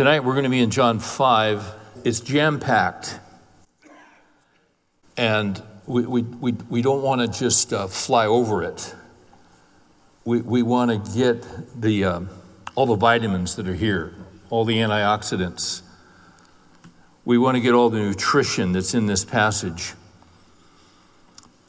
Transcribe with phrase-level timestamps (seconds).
[0.00, 1.74] Tonight we're going to be in John 5.
[2.04, 3.20] It's jam packed.
[5.14, 8.94] And we, we, we, we don't want to just uh, fly over it.
[10.24, 11.44] We, we want to get
[11.78, 12.20] the, uh,
[12.74, 14.14] all the vitamins that are here,
[14.48, 15.82] all the antioxidants.
[17.26, 19.92] We want to get all the nutrition that's in this passage.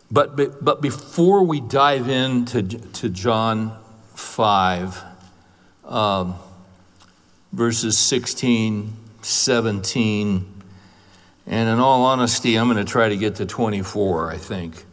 [0.09, 3.77] But, but, but before we dive into to John
[4.15, 5.03] 5,
[5.83, 6.35] um,
[7.51, 10.61] verses 16, 17,
[11.47, 14.85] and in all honesty, I'm going to try to get to 24, I think.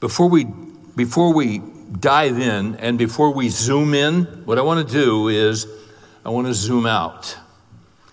[0.00, 1.62] Before we, before we
[2.00, 5.66] dive in and before we zoom in, what I want to do is
[6.24, 7.36] I want to zoom out.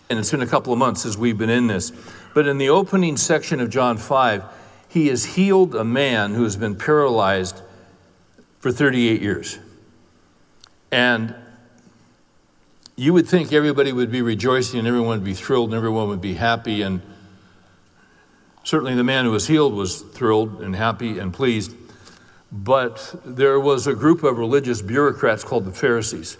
[0.09, 1.91] And it's been a couple of months since we've been in this.
[2.33, 4.43] But in the opening section of John 5,
[4.87, 7.61] he has healed a man who has been paralyzed
[8.59, 9.57] for 38 years.
[10.91, 11.33] And
[12.95, 16.21] you would think everybody would be rejoicing and everyone would be thrilled and everyone would
[16.21, 16.81] be happy.
[16.81, 17.01] And
[18.63, 21.75] certainly the man who was healed was thrilled and happy and pleased.
[22.51, 26.37] But there was a group of religious bureaucrats called the Pharisees.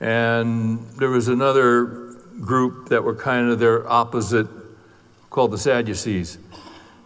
[0.00, 4.46] And there was another group that were kind of their opposite
[5.30, 6.38] called the Sadducees.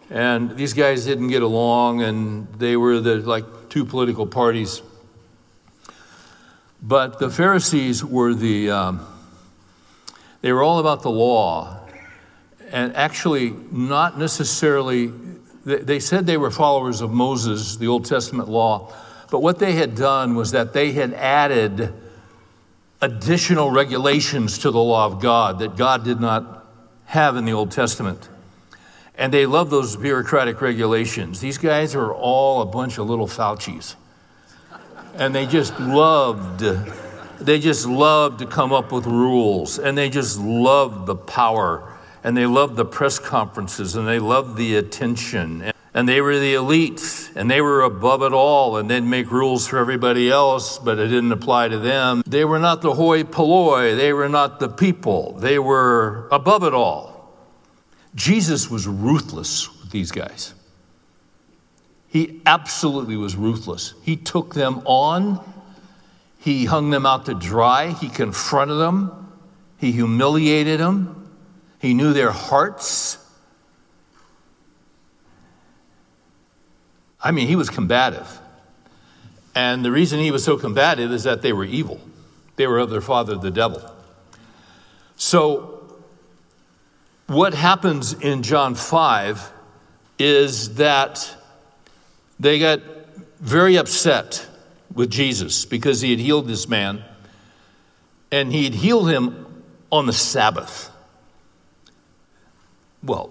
[0.09, 4.81] And these guys didn't get along, and they were the like two political parties
[6.83, 9.07] but the Pharisees were the, um,
[10.41, 11.79] they were all about the law.
[12.71, 15.13] And actually, not necessarily,
[15.63, 18.93] they said they were followers of Moses, the Old Testament law.
[19.31, 21.93] But what they had done was that they had added
[23.01, 26.67] additional regulations to the law of God that God did not
[27.05, 28.27] have in the Old Testament.
[29.15, 31.39] And they love those bureaucratic regulations.
[31.39, 33.95] These guys are all a bunch of little Faucis
[35.15, 36.63] and they just loved
[37.43, 39.77] they just loved to come up with rules.
[39.79, 41.91] And they just loved the power.
[42.23, 43.95] And they loved the press conferences.
[43.95, 45.71] And they loved the attention.
[45.93, 48.77] And they were the elite and they were above it all.
[48.77, 52.23] And they'd make rules for everybody else but it didn't apply to them.
[52.25, 53.95] They were not the hoi polloi.
[53.95, 55.33] They were not the people.
[55.33, 57.35] They were above it all.
[58.15, 60.53] Jesus was ruthless with these guys
[62.13, 63.95] he absolutely was ruthless.
[64.03, 65.43] He took them on,
[66.37, 69.31] he hung them out to dry, he confronted them,
[69.79, 71.27] he humiliated them,
[71.79, 73.17] he knew their hearts.
[77.19, 78.39] I mean, he was combative.
[79.55, 81.99] And the reason he was so combative is that they were evil.
[82.57, 83.81] They were of their father, the devil.
[85.15, 85.95] So,
[87.25, 89.51] what happens in John 5
[90.19, 91.37] is that
[92.39, 92.81] they got
[93.39, 94.45] very upset
[94.93, 97.03] with Jesus because he had healed this man
[98.31, 100.89] and he had healed him on the Sabbath.
[103.03, 103.29] Well,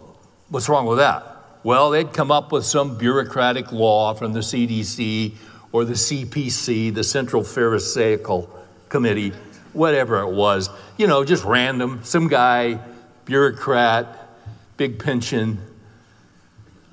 [0.48, 1.26] what's wrong with that?
[1.64, 5.34] Well, they'd come up with some bureaucratic law from the CDC
[5.72, 8.50] or the CPC, the Central Pharisaical
[8.88, 9.32] Committee,
[9.72, 10.68] whatever it was.
[10.98, 12.00] You know, just random.
[12.04, 12.78] Some guy,
[13.24, 14.28] bureaucrat,
[14.76, 15.58] big pension,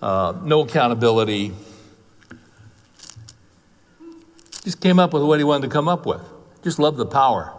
[0.01, 1.51] uh, no accountability
[4.63, 6.21] just came up with what he wanted to come up with.
[6.63, 7.53] Just loved the power.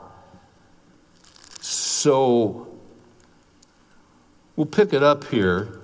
[1.61, 2.69] So
[4.57, 5.81] we'll pick it up here.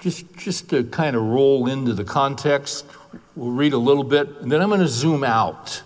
[0.00, 2.86] Just, just to kind of roll into the context,
[3.34, 5.82] we'll read a little bit, and then I'm going to zoom out.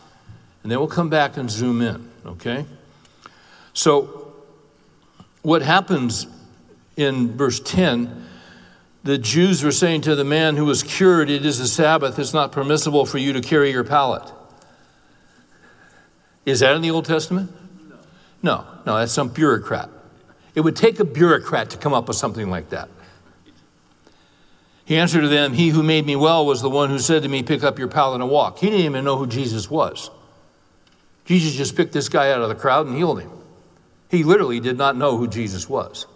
[0.63, 2.67] And then we'll come back and zoom in, okay?
[3.73, 4.35] So,
[5.43, 6.27] what happens
[6.97, 8.29] in verse 10
[9.05, 12.33] the Jews were saying to the man who was cured, It is the Sabbath, it's
[12.33, 14.31] not permissible for you to carry your pallet.
[16.47, 17.53] Is that in the Old Testament?
[18.43, 19.89] No, no, that's some bureaucrat.
[20.55, 22.89] It would take a bureaucrat to come up with something like that.
[24.85, 27.29] He answered to them, He who made me well was the one who said to
[27.29, 28.59] me, Pick up your pallet and walk.
[28.59, 30.11] He didn't even know who Jesus was.
[31.25, 33.31] Jesus just picked this guy out of the crowd and healed him.
[34.11, 36.07] He literally did not know who Jesus was.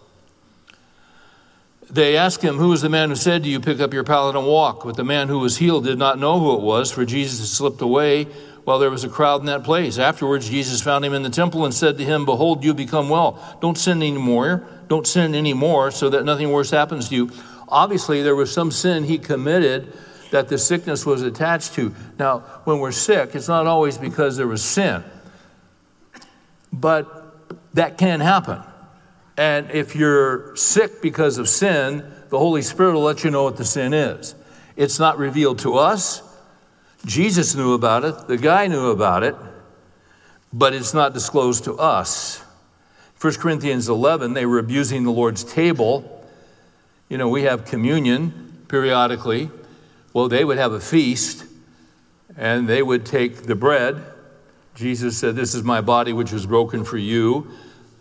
[1.89, 4.35] They asked him, Who was the man who said to you, Pick up your pallet
[4.35, 4.83] and walk?
[4.83, 7.47] But the man who was healed did not know who it was, for Jesus had
[7.47, 8.25] slipped away
[8.65, 9.97] while there was a crowd in that place.
[9.97, 13.57] Afterwards, Jesus found him in the temple and said to him, Behold, you become well.
[13.61, 14.67] Don't sin anymore.
[14.89, 17.31] Don't sin anymore so that nothing worse happens to you.
[17.69, 19.93] Obviously, there was some sin he committed
[20.31, 21.95] that the sickness was attached to.
[22.19, 25.03] Now, when we're sick, it's not always because there was sin,
[26.73, 27.37] but
[27.73, 28.61] that can happen.
[29.37, 33.55] And if you're sick because of sin, the Holy Spirit will let you know what
[33.55, 34.35] the sin is.
[34.75, 36.21] It's not revealed to us.
[37.05, 38.27] Jesus knew about it.
[38.27, 39.35] The guy knew about it.
[40.53, 42.41] but it's not disclosed to us.
[43.19, 46.25] 1 Corinthians 11, they were abusing the Lord's table.
[47.09, 49.49] You know, we have communion periodically.
[50.13, 51.45] Well, they would have a feast
[52.37, 54.01] and they would take the bread.
[54.75, 57.51] Jesus said, This is my body, which was broken for you.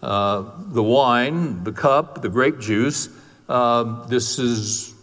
[0.02, 3.08] Uh, the wine, the cup, the grape juice.
[3.48, 4.94] Uh, this is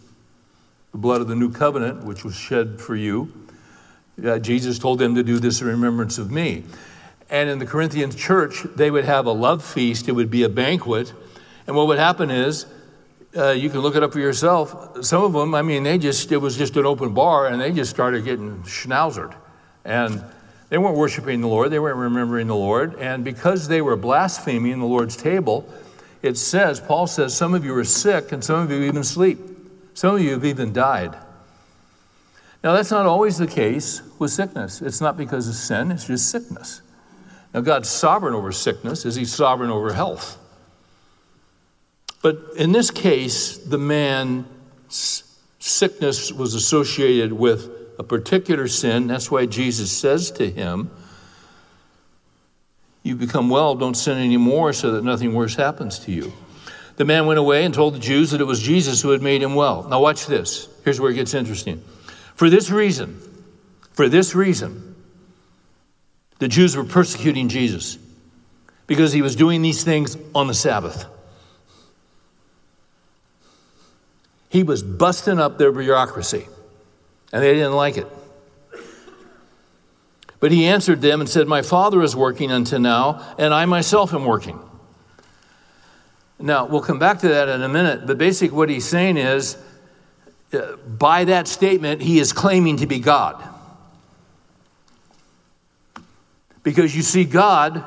[0.92, 3.32] the blood of the new covenant, which was shed for you.
[4.24, 6.62] Uh, Jesus told them to do this in remembrance of me.
[7.30, 10.48] And in the Corinthian church, they would have a love feast, it would be a
[10.48, 11.12] banquet.
[11.66, 12.66] And what would happen is,
[13.36, 15.04] uh, you can look it up for yourself.
[15.04, 17.72] Some of them, I mean, they just, it was just an open bar and they
[17.72, 19.34] just started getting schnauzered.
[19.84, 20.24] And
[20.68, 22.94] they weren't worshiping the Lord, they weren't remembering the Lord.
[22.98, 25.68] And because they were blaspheming the Lord's table,
[26.22, 29.38] it says, Paul says, some of you are sick and some of you even sleep.
[29.94, 31.14] Some of you have even died.
[32.64, 34.80] Now, that's not always the case with sickness.
[34.80, 36.80] It's not because of sin, it's just sickness.
[37.52, 39.04] Now, God's sovereign over sickness.
[39.04, 40.38] Is He sovereign over health?
[42.22, 49.06] But in this case, the man's sickness was associated with a particular sin.
[49.06, 50.90] That's why Jesus says to him,
[53.02, 56.32] You become well, don't sin anymore, so that nothing worse happens to you.
[56.96, 59.42] The man went away and told the Jews that it was Jesus who had made
[59.42, 59.86] him well.
[59.88, 60.68] Now, watch this.
[60.84, 61.82] Here's where it gets interesting.
[62.34, 63.20] For this reason,
[63.92, 64.94] for this reason,
[66.38, 67.98] the Jews were persecuting Jesus
[68.86, 71.06] because he was doing these things on the Sabbath.
[74.48, 76.46] He was busting up their bureaucracy,
[77.32, 78.06] and they didn't like it.
[80.40, 84.12] But he answered them and said, My father is working until now, and I myself
[84.12, 84.60] am working.
[86.38, 89.56] Now, we'll come back to that in a minute, but basically what he's saying is,
[90.52, 93.42] uh, by that statement, he is claiming to be God.
[96.62, 97.84] Because you see, God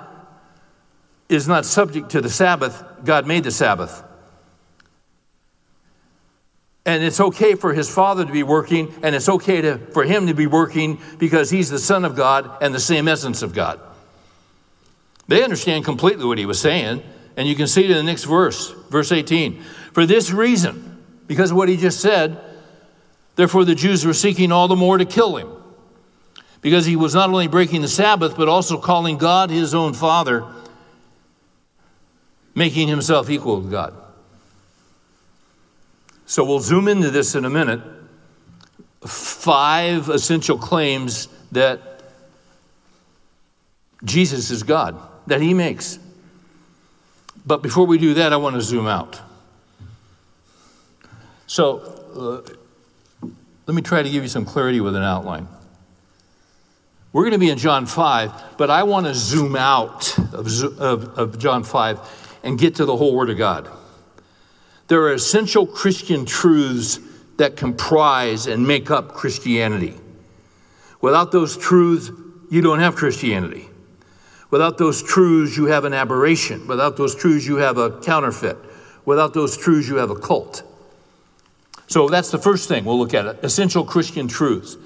[1.30, 4.04] is not subject to the Sabbath, God made the Sabbath.
[6.88, 10.28] And it's okay for his father to be working, and it's okay to, for him
[10.28, 13.80] to be working because he's the Son of God and the same essence of God.
[15.28, 17.04] They understand completely what he was saying,
[17.36, 19.62] and you can see it in the next verse, verse 18.
[19.92, 22.40] For this reason, because of what he just said,
[23.36, 25.52] therefore the Jews were seeking all the more to kill him
[26.62, 30.46] because he was not only breaking the Sabbath, but also calling God his own Father,
[32.56, 34.07] making himself equal to God.
[36.28, 37.82] So we'll zoom into this in a minute.
[39.06, 42.04] Five essential claims that
[44.04, 46.00] Jesus is God, that he makes.
[47.46, 49.22] But before we do that, I want to zoom out.
[51.48, 53.32] So uh,
[53.66, 55.48] let me try to give you some clarity with an outline.
[57.14, 60.48] We're going to be in John 5, but I want to zoom out of,
[60.78, 63.70] of, of, John 5 and get to the whole Word of God.
[64.88, 67.00] There are essential Christian truths
[67.38, 69.94] that comprise and make up Christianity.
[71.02, 72.10] Without those truths,
[72.50, 73.68] you don't have Christianity.
[74.50, 76.68] Without those truths, you have an aberration.
[76.68, 78.58] Without those truths, you have a counterfeit.
[79.06, 80.64] Without those truths, you have a cult.
[81.88, 84.78] So that's the first thing we'll look at essential Christian truths.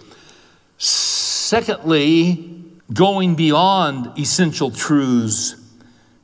[0.77, 5.55] Secondly, going beyond essential truths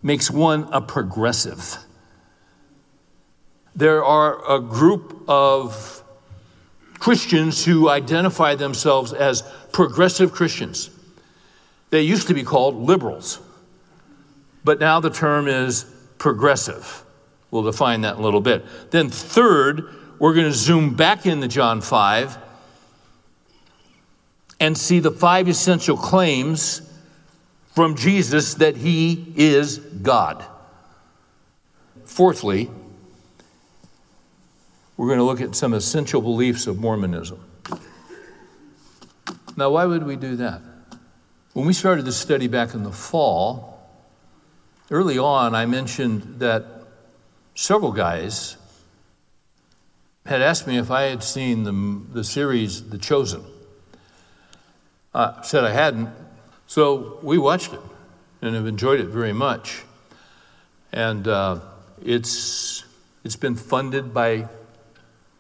[0.02, 1.78] makes one a progressive.
[3.78, 6.04] There are a group of
[6.98, 10.90] Christians who identify themselves as progressive Christians.
[11.92, 13.40] They used to be called liberals,
[14.64, 15.84] but now the term is
[16.18, 17.04] progressive.
[17.52, 18.66] We'll define that in a little bit.
[18.90, 22.36] Then, third, we're going to zoom back into John 5
[24.60, 26.82] and see the five essential claims
[27.76, 30.44] from Jesus that he is God.
[32.06, 32.72] Fourthly,
[34.98, 37.40] we're going to look at some essential beliefs of Mormonism.
[39.56, 40.62] Now, why would we do that?
[41.54, 43.80] When we started this study back in the fall,
[44.92, 46.66] early on, I mentioned that
[47.56, 48.58] several guys
[50.26, 53.44] had asked me if I had seen the, the series The Chosen.
[55.14, 56.10] I said I hadn't.
[56.68, 57.80] So we watched it
[58.42, 59.84] and have enjoyed it very much.
[60.92, 61.60] And uh,
[62.04, 62.84] it's,
[63.24, 64.48] it's been funded by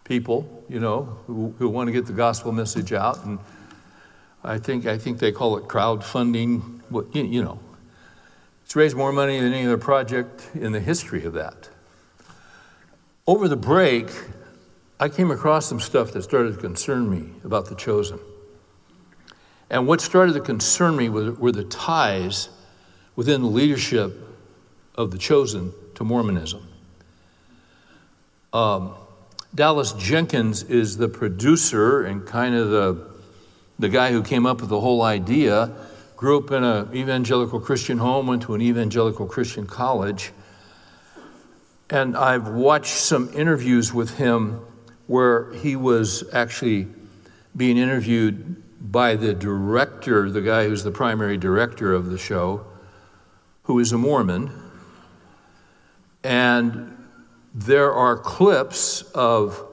[0.07, 3.23] people, you know, who, who want to get the gospel message out.
[3.25, 3.39] And
[4.43, 6.61] I think, I think they call it crowdfunding.
[7.13, 7.59] You, you know,
[8.63, 11.69] it's raised more money than any other project in the history of that.
[13.27, 14.09] Over the break,
[14.99, 18.19] I came across some stuff that started to concern me about the chosen.
[19.69, 22.47] And what started to concern me were, were the ties
[23.17, 24.15] within the leadership
[24.95, 26.65] of the chosen to Mormonism.
[28.53, 28.95] Um,
[29.55, 33.07] Dallas Jenkins is the producer and kind of the,
[33.79, 35.71] the guy who came up with the whole idea.
[36.15, 40.31] Grew up in an evangelical Christian home, went to an evangelical Christian college.
[41.89, 44.59] And I've watched some interviews with him
[45.07, 46.87] where he was actually
[47.55, 48.61] being interviewed
[48.91, 52.65] by the director, the guy who's the primary director of the show,
[53.63, 54.51] who is a Mormon.
[56.23, 56.96] And
[57.57, 59.65] there are clips of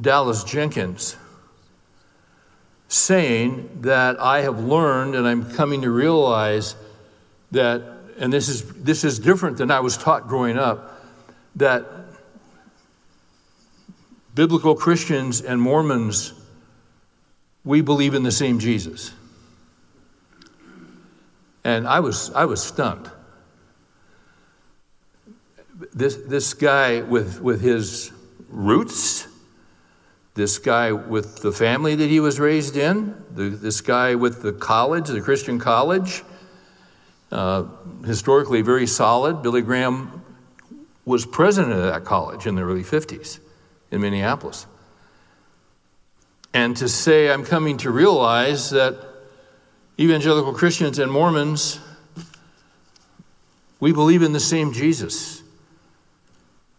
[0.00, 1.16] Dallas Jenkins
[2.88, 6.74] saying that I have learned and I'm coming to realize
[7.52, 7.80] that,
[8.18, 11.00] and this is, this is different than I was taught growing up,
[11.54, 11.86] that
[14.34, 16.32] biblical Christians and Mormons,
[17.64, 19.12] we believe in the same Jesus.
[21.62, 23.08] And I was, I was stunned
[25.94, 28.10] this, this guy with, with his
[28.48, 29.28] roots,
[30.34, 34.52] this guy with the family that he was raised in, the, this guy with the
[34.52, 36.24] college, the Christian college,
[37.30, 37.64] uh,
[38.04, 39.42] historically very solid.
[39.42, 40.22] Billy Graham
[41.04, 43.38] was president of that college in the early 50s
[43.90, 44.66] in Minneapolis.
[46.52, 48.96] And to say, I'm coming to realize that
[49.98, 51.78] evangelical Christians and Mormons,
[53.78, 55.43] we believe in the same Jesus.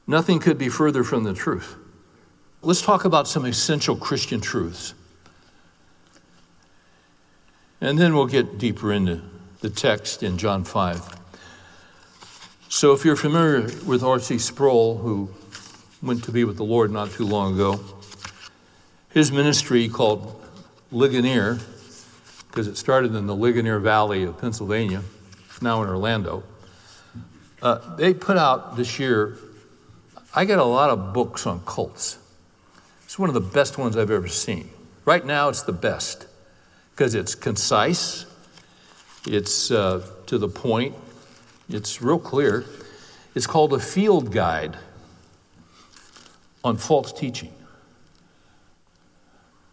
[0.08, 1.76] Nothing could be further from the truth.
[2.62, 4.94] Let's talk about some essential Christian truths.
[7.82, 9.22] And then we'll get deeper into
[9.62, 11.02] the text in John 5.
[12.70, 14.40] So, if you're familiar with R.C.
[14.40, 15.30] Sproul, who
[16.02, 17.80] went to be with the Lord not too long ago,
[19.10, 20.44] his ministry called
[20.92, 21.60] Ligonier,
[22.50, 25.04] because it started in the Ligonier Valley of Pennsylvania,
[25.62, 26.44] now in Orlando,
[27.62, 29.38] uh, they put out this year
[30.38, 32.18] I get a lot of books on cults.
[33.06, 34.70] It's one of the best ones I've ever seen.
[35.06, 36.28] Right now, it's the best
[36.92, 38.26] because it's concise,
[39.26, 40.94] it's uh, to the point,
[41.70, 42.66] it's real clear.
[43.34, 44.78] It's called a field guide
[46.64, 47.54] on false teaching.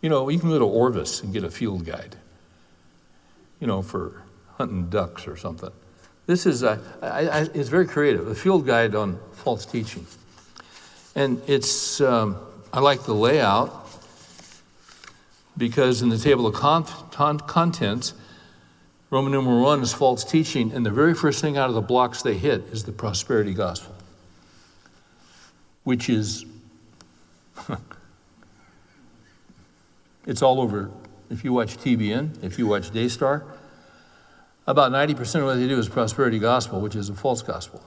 [0.01, 2.17] You know, you can go to Orvis and get a field guide,
[3.61, 4.23] you know, for
[4.59, 5.71] hunting ducks or something.
[6.27, 10.07] This is, a, I, I, it's very creative, a field guide on false teaching.
[11.15, 12.39] And it's, um,
[12.73, 13.83] I like the layout
[15.57, 18.15] because in the table of con- con- contents,
[19.11, 22.23] Roman numeral one is false teaching, and the very first thing out of the blocks
[22.23, 23.95] they hit is the prosperity gospel,
[25.85, 26.47] which is,
[30.27, 30.91] it's all over.
[31.29, 33.45] If you watch TBN, if you watch Daystar,
[34.67, 37.85] about 90% of what they do is prosperity gospel, which is a false gospel.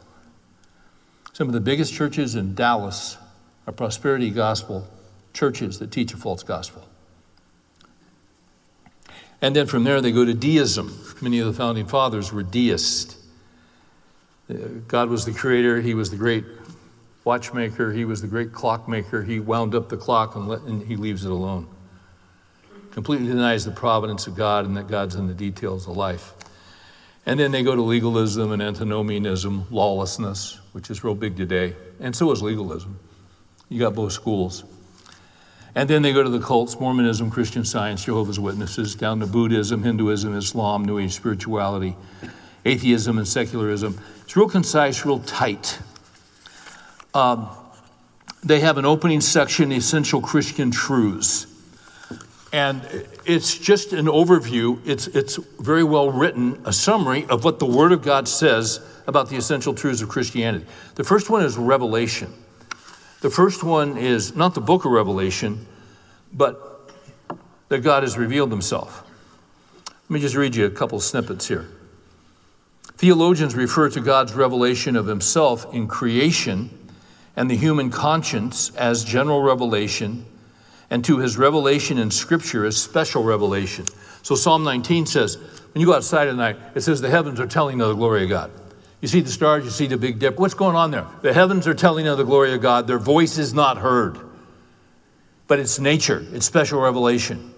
[1.35, 3.17] Some of the biggest churches in Dallas
[3.67, 4.87] are prosperity gospel
[5.33, 6.87] churches that teach a false gospel.
[9.41, 10.97] And then from there, they go to deism.
[11.21, 13.17] Many of the founding fathers were deists.
[14.49, 14.53] Uh,
[14.87, 16.45] God was the creator, He was the great
[17.25, 19.21] watchmaker, He was the great clockmaker.
[19.21, 21.67] He wound up the clock and, let, and He leaves it alone.
[22.91, 26.31] Completely denies the providence of God and that God's in the details of life.
[27.25, 32.15] And then they go to legalism and antinomianism, lawlessness, which is real big today, and
[32.15, 32.99] so is legalism.
[33.69, 34.63] You got both schools.
[35.73, 39.83] And then they go to the cults Mormonism, Christian Science, Jehovah's Witnesses, down to Buddhism,
[39.83, 41.97] Hinduism, Islam, New Age spirituality,
[42.63, 43.99] atheism, and secularism.
[44.23, 45.79] It's real concise, real tight.
[47.13, 47.49] Um,
[48.43, 51.47] they have an opening section, Essential Christian Truths.
[52.55, 54.79] And it's just an overview.
[54.87, 59.27] It's, it's very well written, a summary of what the Word of God says about
[59.27, 60.65] the essential truths of Christianity.
[60.95, 62.31] The first one is revelation.
[63.19, 65.67] The first one is not the book of Revelation,
[66.31, 66.93] but
[67.67, 69.03] that God has revealed himself.
[69.87, 71.67] Let me just read you a couple snippets here.
[72.93, 76.69] Theologians refer to God's revelation of himself in creation
[77.35, 80.25] and the human conscience as general revelation
[80.89, 83.85] and to his revelation in Scripture as special revelation.
[84.21, 87.47] So Psalm 19 says, when you go outside at night, it says the heavens are
[87.47, 88.51] telling of the glory of God.
[89.01, 90.39] You see the stars, you see the big dip.
[90.39, 91.05] What's going on there?
[91.21, 92.87] The heavens are telling of the glory of God.
[92.87, 94.19] Their voice is not heard.
[95.47, 97.53] But it's nature, it's special revelation.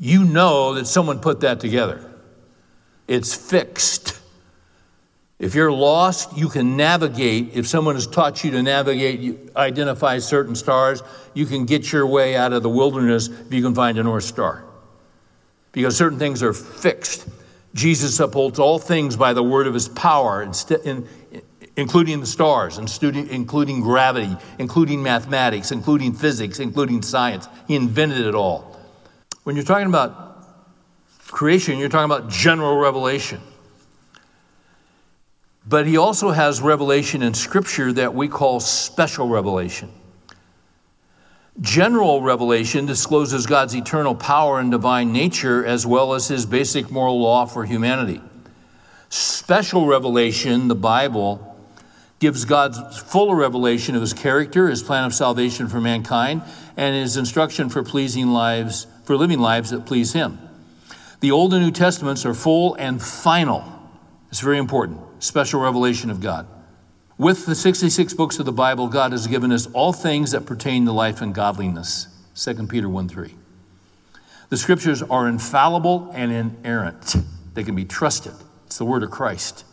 [0.00, 2.10] You know that someone put that together.
[3.06, 4.18] It's fixed.
[5.44, 7.50] If you're lost, you can navigate.
[7.52, 11.02] If someone has taught you to navigate, you identify certain stars,
[11.34, 14.24] you can get your way out of the wilderness if you can find a North
[14.24, 14.64] Star.
[15.72, 17.28] Because certain things are fixed.
[17.74, 20.50] Jesus upholds all things by the word of his power,
[21.76, 27.48] including the stars, including gravity, including mathematics, including physics, including science.
[27.68, 28.80] He invented it all.
[29.42, 30.46] When you're talking about
[31.26, 33.42] creation, you're talking about general revelation.
[35.66, 39.90] But he also has revelation in Scripture that we call special revelation.
[41.60, 47.20] General revelation discloses God's eternal power and divine nature as well as his basic moral
[47.20, 48.20] law for humanity.
[49.08, 51.56] Special revelation, the Bible,
[52.18, 56.42] gives God's full revelation of his character, his plan of salvation for mankind,
[56.76, 60.38] and his instruction for pleasing lives, for living lives that please him.
[61.20, 63.64] The Old and New Testaments are full and final.
[64.30, 65.00] It's very important.
[65.24, 66.46] Special revelation of God.
[67.16, 70.84] With the 66 books of the Bible, God has given us all things that pertain
[70.84, 72.08] to life and godliness.
[72.34, 73.34] 2 Peter 1 3.
[74.50, 77.16] The scriptures are infallible and inerrant,
[77.54, 78.34] they can be trusted.
[78.66, 79.64] It's the word of Christ.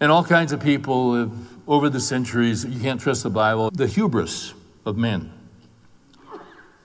[0.00, 1.32] And all kinds of people have,
[1.66, 3.70] over the centuries, you can't trust the Bible.
[3.70, 4.52] The hubris
[4.84, 5.32] of men.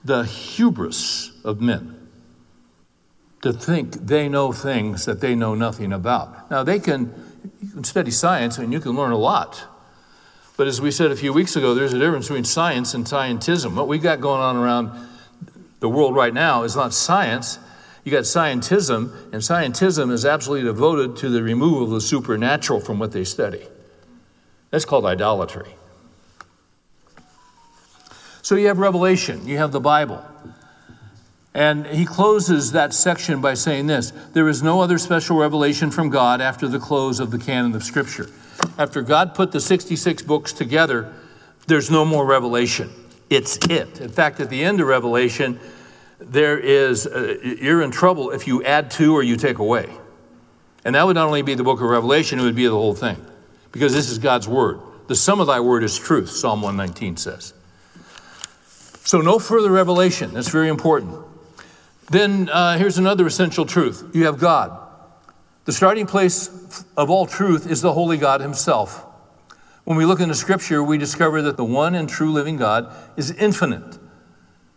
[0.06, 1.99] The hubris of men
[3.42, 6.50] to think they know things that they know nothing about.
[6.50, 7.14] Now, they can
[7.62, 9.62] you can study science and you can learn a lot.
[10.56, 13.74] But as we said a few weeks ago, there's a difference between science and scientism.
[13.74, 15.08] What we've got going on around
[15.80, 17.58] the world right now is not science.
[18.04, 22.98] You got scientism, and scientism is absolutely devoted to the removal of the supernatural from
[22.98, 23.62] what they study.
[24.70, 25.74] That's called idolatry.
[28.42, 30.24] So you have Revelation, you have the Bible.
[31.52, 36.08] And he closes that section by saying this There is no other special revelation from
[36.08, 38.28] God after the close of the canon of Scripture.
[38.78, 41.12] After God put the 66 books together,
[41.66, 42.90] there's no more revelation.
[43.30, 44.00] It's it.
[44.00, 45.58] In fact, at the end of Revelation,
[46.18, 49.88] there is, uh, you're in trouble if you add to or you take away.
[50.84, 52.94] And that would not only be the book of Revelation, it would be the whole
[52.94, 53.24] thing.
[53.72, 54.80] Because this is God's word.
[55.06, 57.54] The sum of thy word is truth, Psalm 119 says.
[59.04, 60.34] So, no further revelation.
[60.34, 61.24] That's very important.
[62.10, 64.76] Then uh, here's another essential truth you have God.
[65.64, 69.06] The starting place of all truth is the Holy God Himself.
[69.84, 73.30] When we look into Scripture, we discover that the one and true living God is
[73.30, 73.98] infinite.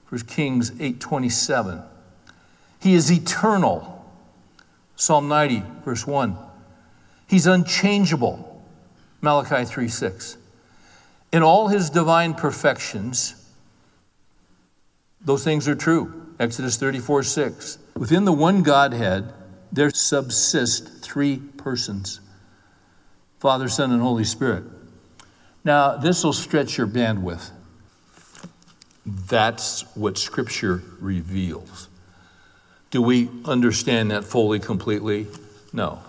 [0.09, 1.83] 1 Kings 8:27.
[2.79, 3.89] He is eternal.
[4.95, 6.37] Psalm 90, verse 1.
[7.27, 8.63] He's unchangeable.
[9.21, 10.37] Malachi 3:6.
[11.31, 13.33] In all his divine perfections,
[15.25, 16.22] those things are true.
[16.43, 17.77] Exodus 34 6.
[17.95, 19.31] Within the one Godhead,
[19.71, 22.19] there subsist three persons
[23.39, 24.65] Father, Son, and Holy Spirit.
[25.63, 27.49] Now, this will stretch your bandwidth.
[29.05, 31.87] That's what Scripture reveals.
[32.91, 35.27] Do we understand that fully, completely?
[35.71, 35.99] No.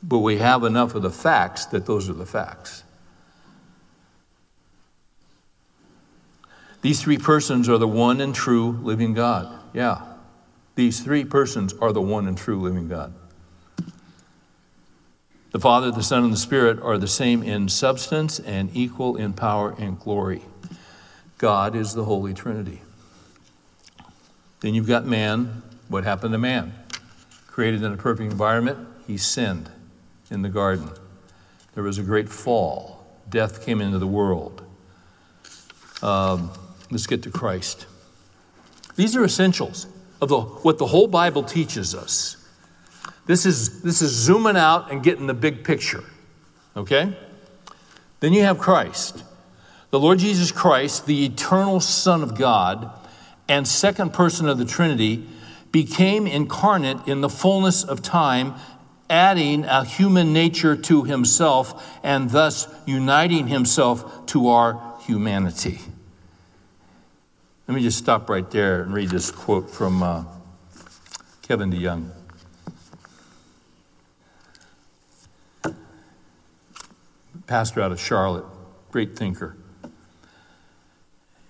[0.00, 2.84] But we have enough of the facts that those are the facts.
[6.80, 9.62] These three persons are the one and true living God.
[9.72, 10.02] Yeah.
[10.74, 13.12] These three persons are the one and true living God.
[15.50, 19.32] The Father, the Son, and the Spirit are the same in substance and equal in
[19.32, 20.42] power and glory.
[21.38, 22.82] God is the Holy Trinity.
[24.60, 25.62] Then you've got man.
[25.88, 26.74] What happened to man?
[27.46, 29.70] Created in a perfect environment, he sinned
[30.30, 30.90] in the garden.
[31.74, 33.06] There was a great fall.
[33.30, 34.62] Death came into the world.
[36.02, 36.50] Um,
[36.90, 37.86] Let's get to Christ.
[38.96, 39.86] These are essentials
[40.20, 42.36] of the, what the whole Bible teaches us.
[43.26, 46.02] This is, this is zooming out and getting the big picture.
[46.76, 47.16] Okay?
[48.20, 49.22] Then you have Christ.
[49.90, 52.90] The Lord Jesus Christ, the eternal Son of God
[53.48, 55.26] and second person of the Trinity,
[55.72, 58.54] became incarnate in the fullness of time,
[59.10, 65.80] adding a human nature to himself and thus uniting himself to our humanity.
[67.68, 70.24] Let me just stop right there and read this quote from uh,
[71.42, 72.10] Kevin DeYoung.
[77.46, 78.46] Pastor out of Charlotte,
[78.90, 79.54] great thinker.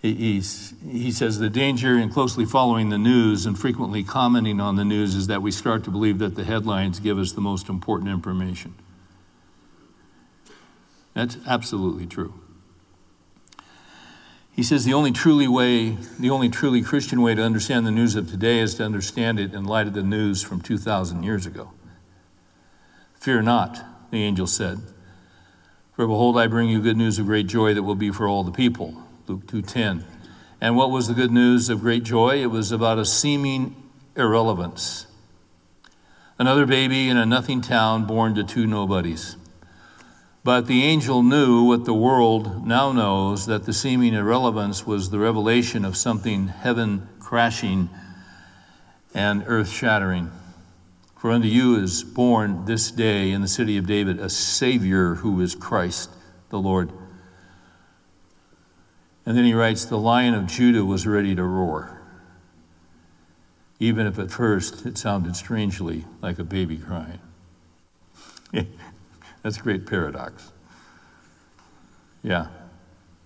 [0.03, 4.75] He, he's, he says the danger in closely following the news and frequently commenting on
[4.75, 7.69] the news is that we start to believe that the headlines give us the most
[7.69, 8.75] important information.
[11.15, 12.35] That's absolutely true.
[14.59, 18.17] He says the only truly way, the only truly Christian way to understand the news
[18.17, 21.71] of today is to understand it in light of the news from 2,000 years ago.
[23.15, 24.81] Fear not, the angel said,
[25.93, 28.43] for behold, I bring you good news of great joy that will be for all
[28.43, 29.01] the people.
[29.29, 30.03] Luke 2:10.
[30.61, 32.43] And what was the good news of great joy?
[32.43, 33.77] It was about a seeming
[34.17, 35.07] irrelevance.
[36.37, 39.37] Another baby in a nothing town born to two nobodies.
[40.49, 45.19] But the angel knew what the world now knows that the seeming irrelevance was the
[45.19, 47.91] revelation of something heaven crashing
[49.13, 50.31] and earth shattering.
[51.19, 55.39] For unto you is born this day in the city of David a Savior who
[55.43, 56.09] is Christ
[56.49, 56.93] the Lord.
[59.27, 62.01] And then he writes, The lion of Judah was ready to roar,
[63.79, 67.21] even if at first it sounded strangely like a baby crying.
[69.49, 70.53] That's a great paradox.
[72.23, 72.49] Yeah.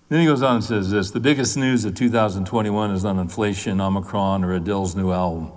[0.08, 3.80] Then he goes on and says this The biggest news of 2021 is not inflation,
[3.80, 5.50] Omicron, or Adele's new album.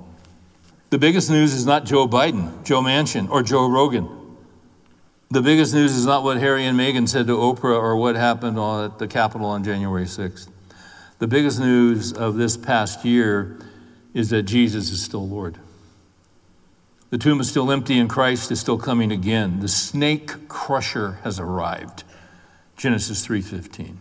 [0.90, 4.10] The biggest news is not Joe Biden, Joe Manchin, or Joe Rogan.
[5.30, 8.58] The biggest news is not what Harry and Meghan said to Oprah or what happened
[8.58, 10.48] at the Capitol on January 6th.
[11.20, 13.60] The biggest news of this past year
[14.16, 15.60] is that Jesus is still Lord.
[17.16, 19.62] The tomb is still empty and Christ is still coming again.
[19.62, 22.04] The snake crusher has arrived.
[22.76, 24.00] Genesis 3:15.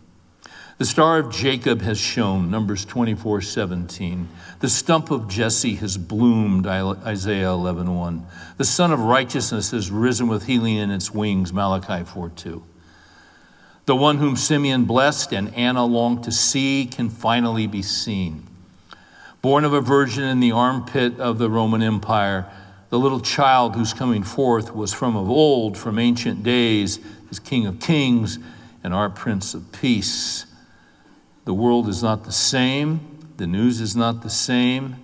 [0.79, 4.29] The star of Jacob has shone, Numbers 24 17.
[4.59, 8.27] The stump of Jesse has bloomed, Isaiah 11 1.
[8.57, 12.65] The sun of righteousness has risen with healing in its wings, Malachi 4 2.
[13.87, 18.49] The one whom Simeon blessed and Anna longed to see can finally be seen.
[19.41, 22.51] Born of a virgin in the armpit of the Roman Empire,
[22.95, 27.67] the little child who's coming forth was from of old, from ancient days, is King
[27.67, 28.39] of Kings
[28.85, 30.47] and our Prince of Peace.
[31.45, 33.01] The world is not the same,
[33.37, 34.95] the news is not the same,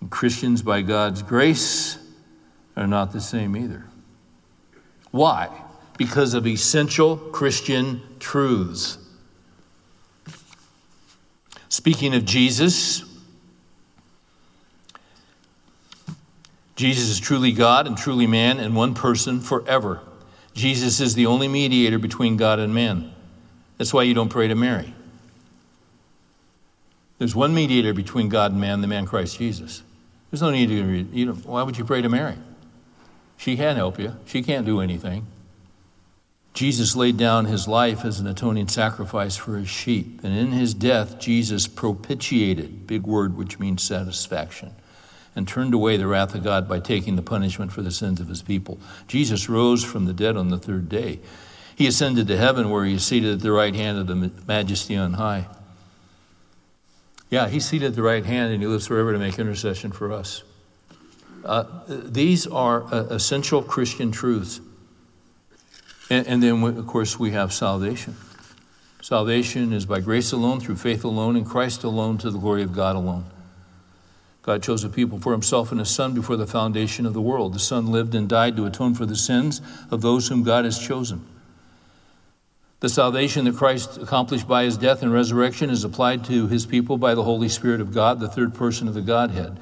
[0.00, 1.98] and Christians, by God's grace,
[2.76, 3.84] are not the same either.
[5.10, 5.48] Why?
[5.98, 8.98] Because of essential Christian truths.
[11.68, 13.02] Speaking of Jesus,
[16.76, 20.00] Jesus is truly God and truly man and one person forever.
[20.54, 23.12] Jesus is the only mediator between God and man.
[23.78, 24.94] That's why you don't pray to Mary.
[27.18, 29.82] There's one mediator between God and man, the man Christ Jesus.
[30.30, 32.36] There's no need to, you know, why would you pray to Mary?
[33.36, 35.26] She can't help you, she can't do anything.
[36.54, 40.20] Jesus laid down his life as an atoning sacrifice for his sheep.
[40.22, 44.72] And in his death, Jesus propitiated, big word which means satisfaction,
[45.36, 48.28] and turned away the wrath of God by taking the punishment for the sins of
[48.28, 48.78] his people.
[49.08, 51.20] Jesus rose from the dead on the third day.
[51.76, 54.96] He ascended to heaven where he is seated at the right hand of the majesty
[54.96, 55.46] on high.
[57.30, 60.12] Yeah, he's seated at the right hand and he lives forever to make intercession for
[60.12, 60.44] us.
[61.44, 64.60] Uh, these are uh, essential Christian truths.
[66.10, 68.14] And, and then, of course, we have salvation.
[69.02, 72.72] Salvation is by grace alone, through faith alone, in Christ alone, to the glory of
[72.72, 73.26] God alone.
[74.44, 77.54] God chose a people for himself and his Son before the foundation of the world.
[77.54, 80.78] The Son lived and died to atone for the sins of those whom God has
[80.78, 81.24] chosen.
[82.80, 86.98] The salvation that Christ accomplished by his death and resurrection is applied to his people
[86.98, 89.58] by the Holy Spirit of God, the third person of the Godhead.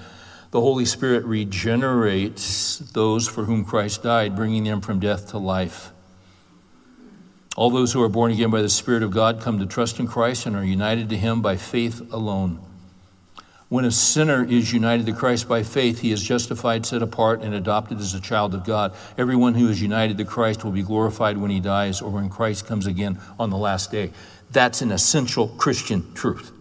[0.51, 5.93] The Holy Spirit regenerates those for whom Christ died, bringing them from death to life.
[7.55, 10.09] All those who are born again by the Spirit of God come to trust in
[10.09, 12.59] Christ and are united to him by faith alone.
[13.73, 17.55] When a sinner is united to Christ by faith, he is justified, set apart, and
[17.55, 18.95] adopted as a child of God.
[19.17, 22.67] Everyone who is united to Christ will be glorified when he dies or when Christ
[22.67, 24.11] comes again on the last day.
[24.51, 26.53] That's an essential Christian truth.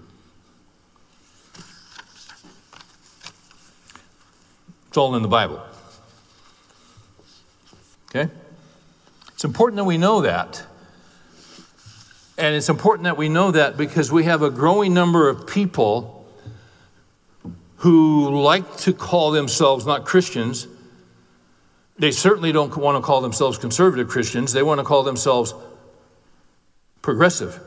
[4.88, 5.62] It's all in the Bible.
[8.10, 8.32] Okay?
[9.34, 10.65] It's important that we know that.
[12.38, 16.19] And it's important that we know that because we have a growing number of people
[17.82, 20.67] who like to call themselves not Christians.
[21.98, 24.54] They certainly don't want to call themselves conservative Christians.
[24.54, 25.56] They want to call themselves
[27.02, 27.60] progressive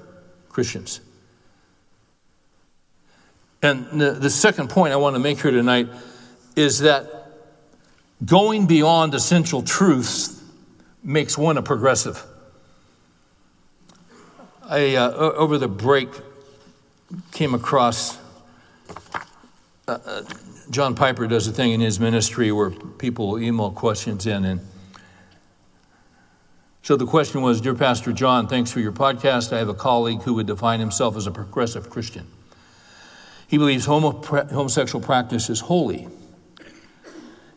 [0.48, 1.00] Christians.
[3.61, 5.88] And the, the second point I want to make here tonight
[6.55, 7.33] is that
[8.24, 10.40] going beyond essential truths
[11.03, 12.22] makes one a progressive.
[14.62, 16.11] I, uh, over the break,
[17.33, 18.16] came across
[19.87, 20.23] uh,
[20.70, 24.44] John Piper does a thing in his ministry where people email questions in.
[24.44, 24.61] And
[26.83, 29.53] so the question was Dear Pastor John, thanks for your podcast.
[29.53, 32.27] I have a colleague who would define himself as a progressive Christian.
[33.47, 36.09] He believes homo- homosexual practice is holy,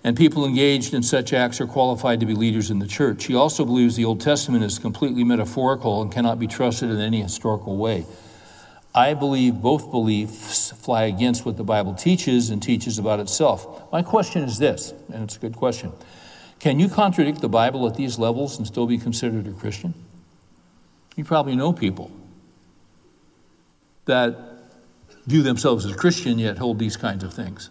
[0.04, 3.26] and people engaged in such acts are qualified to be leaders in the church.
[3.26, 7.22] He also believes the Old Testament is completely metaphorical and cannot be trusted in any
[7.22, 8.06] historical way.
[8.98, 13.92] I believe both beliefs fly against what the Bible teaches and teaches about itself.
[13.92, 15.94] My question is this, and it's a good question
[16.60, 19.94] Can you contradict the Bible at these levels and still be considered a Christian?
[21.16, 22.10] You probably know people
[24.06, 24.36] that
[25.28, 27.70] view themselves as Christian yet hold these kinds of things.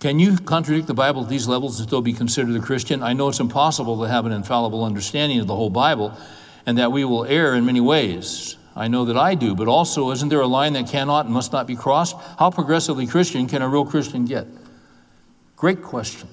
[0.00, 3.02] Can you contradict the Bible at these levels and still be considered a Christian?
[3.02, 6.16] I know it's impossible to have an infallible understanding of the whole Bible
[6.64, 8.57] and that we will err in many ways.
[8.78, 11.52] I know that I do, but also, isn't there a line that cannot and must
[11.52, 12.14] not be crossed?
[12.38, 14.46] How progressively Christian can a real Christian get?
[15.56, 16.28] Great question.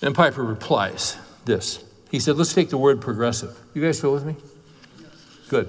[0.00, 1.84] And Piper replies this.
[2.10, 3.58] He said, Let's take the word progressive.
[3.74, 4.36] You guys still with me?
[5.50, 5.68] Good.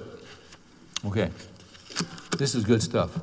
[1.04, 1.30] Okay.
[2.38, 3.20] This is good stuff.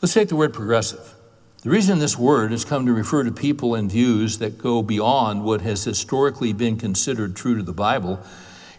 [0.00, 1.14] Let's take the word progressive.
[1.62, 5.44] The reason this word has come to refer to people and views that go beyond
[5.44, 8.18] what has historically been considered true to the Bible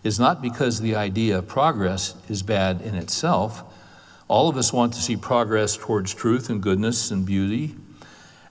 [0.03, 3.63] is not because the idea of progress is bad in itself.
[4.27, 7.75] All of us want to see progress towards truth and goodness and beauty.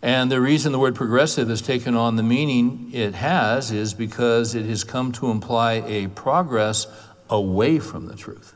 [0.03, 4.55] And the reason the word progressive has taken on the meaning it has is because
[4.55, 6.87] it has come to imply a progress
[7.29, 8.55] away from the truth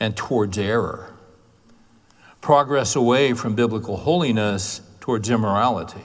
[0.00, 1.14] and towards error,
[2.40, 6.02] progress away from biblical holiness towards immorality.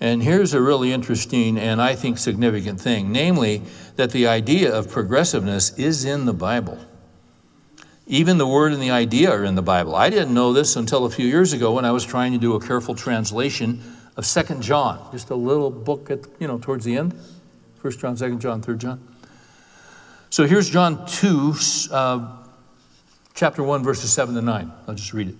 [0.00, 3.62] And here's a really interesting and I think significant thing namely,
[3.96, 6.78] that the idea of progressiveness is in the Bible.
[8.06, 9.94] Even the word and the idea are in the Bible.
[9.94, 12.54] I didn't know this until a few years ago when I was trying to do
[12.54, 13.82] a careful translation
[14.16, 17.14] of Second John, just a little book at, you know, towards the end.
[17.78, 19.00] First John, Second John, Third John.
[20.30, 21.54] So here's John 2,
[21.92, 22.36] uh,
[23.34, 24.72] chapter 1, verses 7 to 9.
[24.86, 25.36] I'll just read it.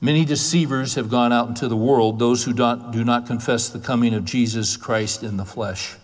[0.00, 3.68] Many deceivers have gone out into the world, those who do not, do not confess
[3.68, 5.96] the coming of Jesus Christ in the flesh.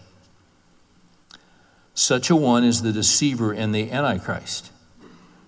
[1.94, 4.70] Such a one is the deceiver and the antichrist.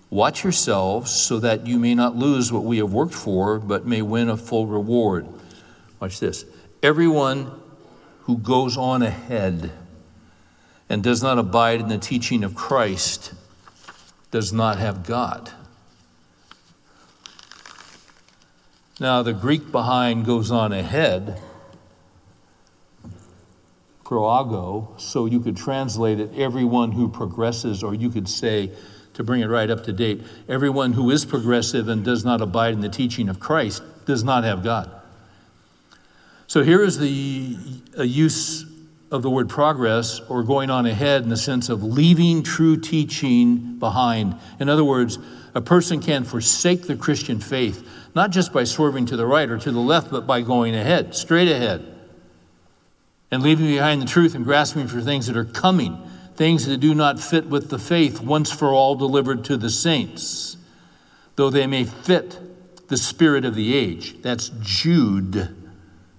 [0.09, 4.01] Watch yourselves so that you may not lose what we have worked for, but may
[4.01, 5.27] win a full reward.
[5.99, 6.45] Watch this.
[6.81, 7.51] Everyone
[8.21, 9.71] who goes on ahead
[10.89, 13.33] and does not abide in the teaching of Christ
[14.31, 15.51] does not have God.
[18.99, 21.41] Now, the Greek behind goes on ahead,
[24.03, 28.71] proago, so you could translate it everyone who progresses, or you could say,
[29.13, 32.73] to bring it right up to date, everyone who is progressive and does not abide
[32.73, 34.91] in the teaching of Christ does not have God.
[36.47, 38.65] So here is the use
[39.11, 43.79] of the word progress or going on ahead in the sense of leaving true teaching
[43.79, 44.35] behind.
[44.59, 45.17] In other words,
[45.55, 49.57] a person can forsake the Christian faith not just by swerving to the right or
[49.57, 51.85] to the left, but by going ahead, straight ahead,
[53.31, 55.97] and leaving behind the truth and grasping for things that are coming,
[56.35, 60.57] things that do not fit with the faith once for all delivered to the saints,
[61.35, 62.39] though they may fit
[62.87, 64.21] the spirit of the age.
[64.21, 65.55] That's Jude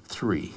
[0.04, 0.52] 3.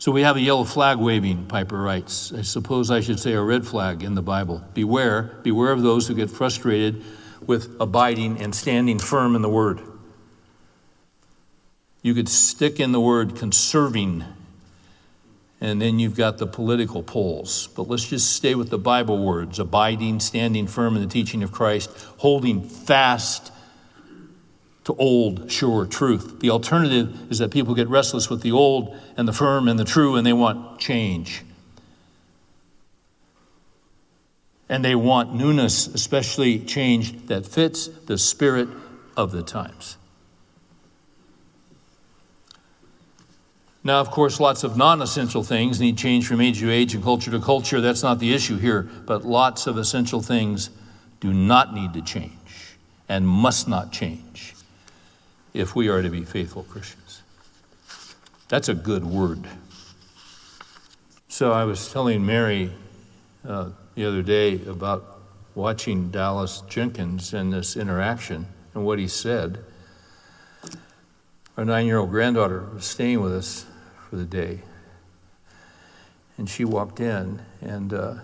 [0.00, 2.32] So we have a yellow flag waving, Piper writes.
[2.32, 4.64] I suppose I should say a red flag in the Bible.
[4.72, 7.04] Beware, beware of those who get frustrated
[7.46, 9.82] with abiding and standing firm in the Word.
[12.00, 14.24] You could stick in the word conserving,
[15.60, 17.68] and then you've got the political poles.
[17.76, 21.52] But let's just stay with the Bible words abiding, standing firm in the teaching of
[21.52, 23.52] Christ, holding fast
[24.90, 26.40] to old, sure truth.
[26.40, 29.84] The alternative is that people get restless with the old and the firm and the
[29.84, 31.42] true, and they want change.
[34.70, 38.68] and they want newness, especially change that fits the spirit
[39.16, 39.96] of the times.
[43.82, 47.02] Now, of course, lots of non essential things need change from age to age and
[47.02, 47.80] culture to culture.
[47.80, 48.82] That's not the issue here.
[48.82, 50.70] But lots of essential things
[51.18, 52.30] do not need to change
[53.08, 54.54] and must not change
[55.54, 57.22] if we are to be faithful Christians.
[58.48, 59.46] That's a good word.
[61.28, 62.72] So I was telling Mary
[63.48, 65.20] uh, the other day about
[65.54, 69.64] watching Dallas Jenkins and this interaction and what he said.
[71.56, 73.66] Our nine year old granddaughter was staying with us
[74.08, 74.60] for the day.
[76.38, 78.14] And she walked in and, uh,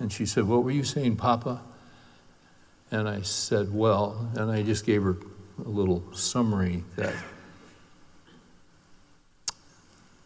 [0.00, 1.62] and she said, What were you saying, Papa?
[2.90, 5.16] And I said, Well, and I just gave her
[5.58, 7.14] a little summary that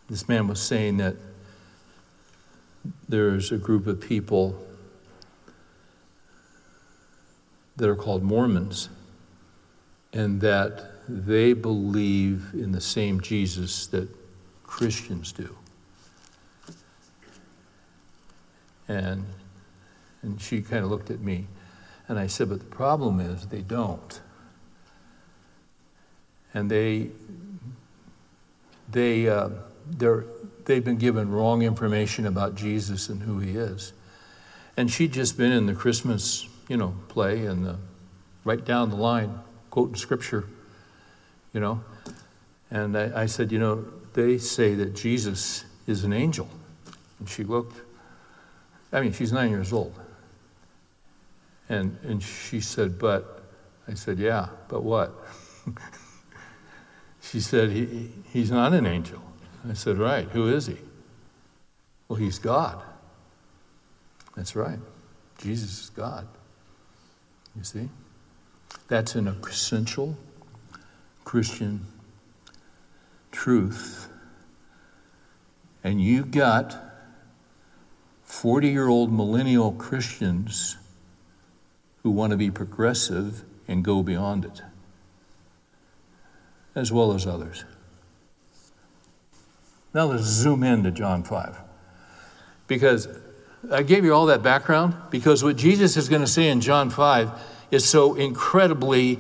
[0.09, 1.17] this man was saying that
[3.09, 4.59] there's a group of people
[7.77, 8.89] that are called Mormons,
[10.13, 14.09] and that they believe in the same Jesus that
[14.65, 15.55] Christians do.
[18.89, 19.25] And,
[20.23, 21.47] and she kind of looked at me.
[22.09, 24.21] And I said, But the problem is they don't.
[26.55, 27.11] And they,
[28.91, 29.51] they, uh,
[29.91, 30.25] they're,
[30.65, 33.93] they've been given wrong information about Jesus and who he is.
[34.77, 37.77] And she'd just been in the Christmas, you know, play and the,
[38.45, 39.39] right down the line,
[39.71, 40.45] quoting scripture,
[41.53, 41.83] you know.
[42.71, 43.85] And I, I said, you know,
[44.15, 46.49] they say that Jesus is an angel.
[47.19, 47.81] And she looked,
[48.93, 49.99] I mean, she's nine years old.
[51.69, 53.43] And, and she said, But,
[53.87, 55.13] I said, Yeah, but what?
[57.31, 59.23] she said, he, He's not an angel.
[59.69, 60.79] I said, Right, who is he?
[62.09, 62.83] Well, he's God.
[64.35, 64.79] That's right.
[65.39, 66.27] Jesus is God.
[67.57, 67.89] You see?
[68.89, 70.17] That's an essential
[71.25, 71.85] Christian
[73.33, 74.09] truth.
[75.85, 76.77] And you've got
[78.25, 80.77] 40 year old millennial Christians
[82.03, 84.63] who want to be progressive and go beyond it,
[86.79, 87.65] as well as others.
[89.93, 91.59] Now let's zoom in to John 5.
[92.69, 93.09] Because
[93.73, 96.91] I gave you all that background because what Jesus is going to say in John
[96.91, 97.31] 5
[97.73, 99.19] is so incredibly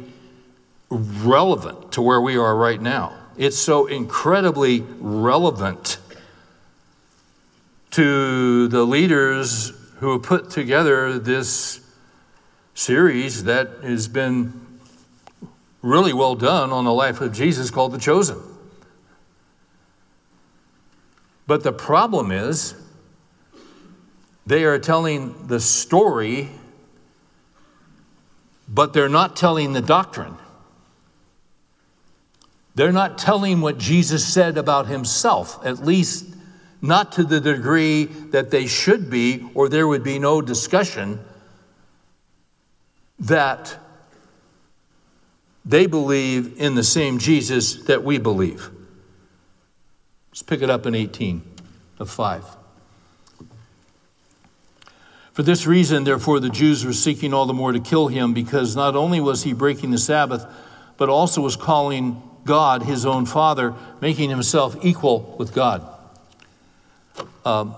[0.88, 3.14] relevant to where we are right now.
[3.36, 5.98] It's so incredibly relevant
[7.90, 11.80] to the leaders who have put together this
[12.74, 14.67] series that has been
[15.82, 18.38] really well done on the life of Jesus called The Chosen.
[21.46, 22.74] But the problem is,
[24.46, 26.48] they are telling the story,
[28.68, 30.36] but they're not telling the doctrine.
[32.74, 36.26] They're not telling what Jesus said about himself, at least
[36.80, 41.18] not to the degree that they should be, or there would be no discussion
[43.18, 43.76] that
[45.64, 48.70] they believe in the same Jesus that we believe.
[50.30, 51.42] Let's pick it up in 18
[51.98, 52.44] of 5.
[55.32, 58.74] For this reason, therefore, the Jews were seeking all the more to kill him, because
[58.74, 60.44] not only was he breaking the Sabbath,
[60.96, 65.86] but also was calling God his own Father, making himself equal with God.
[67.44, 67.74] Um,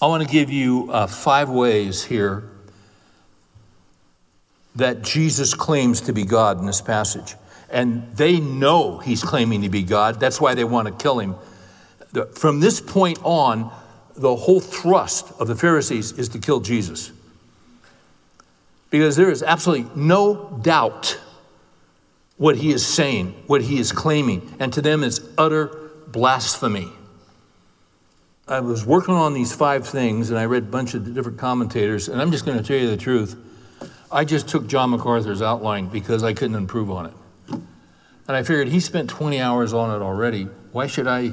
[0.00, 2.50] I want to give you uh, five ways here
[4.76, 7.34] that Jesus claims to be God in this passage.
[7.70, 10.20] And they know he's claiming to be God.
[10.20, 11.34] That's why they want to kill him.
[12.34, 13.72] From this point on,
[14.16, 17.10] the whole thrust of the Pharisees is to kill Jesus.
[18.90, 21.18] Because there is absolutely no doubt
[22.36, 24.54] what he is saying, what he is claiming.
[24.60, 26.88] And to them, it's utter blasphemy.
[28.48, 32.08] I was working on these five things and I read a bunch of different commentators,
[32.08, 33.36] and I'm just going to tell you the truth.
[34.10, 37.12] I just took John MacArthur's outline because I couldn't improve on it.
[38.28, 40.44] And I figured he spent 20 hours on it already.
[40.72, 41.32] Why should I?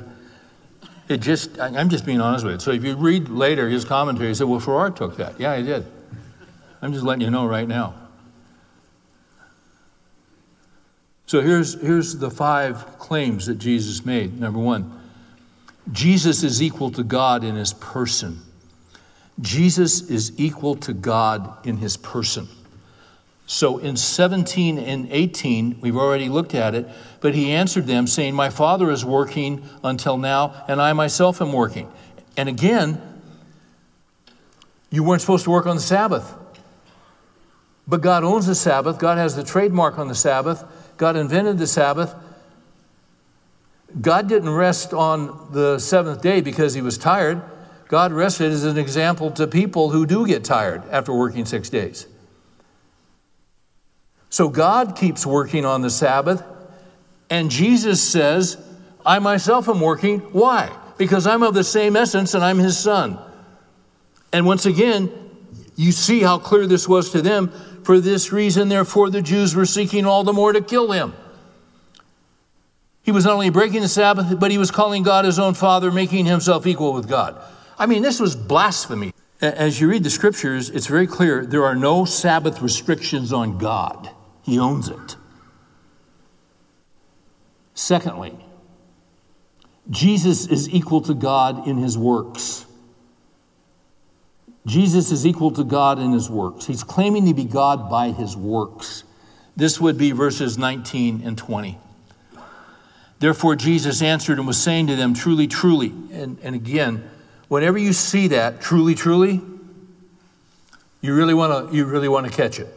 [1.09, 2.59] It just, I'm just being honest with you.
[2.59, 5.39] So if you read later his commentary, he said, Well, Farrar took that.
[5.39, 5.85] Yeah, I did.
[6.81, 7.95] I'm just letting you know right now.
[11.25, 14.39] So here's, here's the five claims that Jesus made.
[14.39, 14.99] Number one,
[15.91, 18.39] Jesus is equal to God in his person.
[19.41, 22.47] Jesus is equal to God in his person.
[23.45, 26.87] So in 17 and 18, we've already looked at it,
[27.19, 31.51] but he answered them, saying, My Father is working until now, and I myself am
[31.51, 31.91] working.
[32.37, 33.01] And again,
[34.89, 36.33] you weren't supposed to work on the Sabbath.
[37.85, 40.63] But God owns the Sabbath, God has the trademark on the Sabbath,
[40.97, 42.15] God invented the Sabbath.
[44.01, 47.41] God didn't rest on the seventh day because he was tired.
[47.87, 52.07] God rested as an example to people who do get tired after working six days.
[54.33, 56.41] So God keeps working on the Sabbath,
[57.29, 58.57] and Jesus says,
[59.05, 60.21] I myself am working.
[60.31, 60.75] Why?
[60.97, 63.19] Because I'm of the same essence and I'm his son.
[64.31, 65.11] And once again,
[65.75, 67.51] you see how clear this was to them.
[67.83, 71.13] For this reason, therefore, the Jews were seeking all the more to kill him.
[73.03, 75.91] He was not only breaking the Sabbath, but he was calling God his own Father,
[75.91, 77.39] making himself equal with God.
[77.77, 79.13] I mean, this was blasphemy.
[79.41, 84.09] As you read the scriptures, it's very clear there are no Sabbath restrictions on God,
[84.43, 85.15] he owns it.
[87.73, 88.37] Secondly,
[89.89, 92.65] Jesus is equal to God in his works.
[94.65, 96.65] Jesus is equal to God in his works.
[96.65, 99.03] He's claiming to be God by his works.
[99.57, 101.77] This would be verses 19 and 20.
[103.19, 105.93] Therefore, Jesus answered and was saying to them, Truly, truly.
[106.11, 107.09] And, and again,
[107.47, 109.41] whenever you see that, truly, truly,
[111.01, 112.67] you really want to you really want to catch it.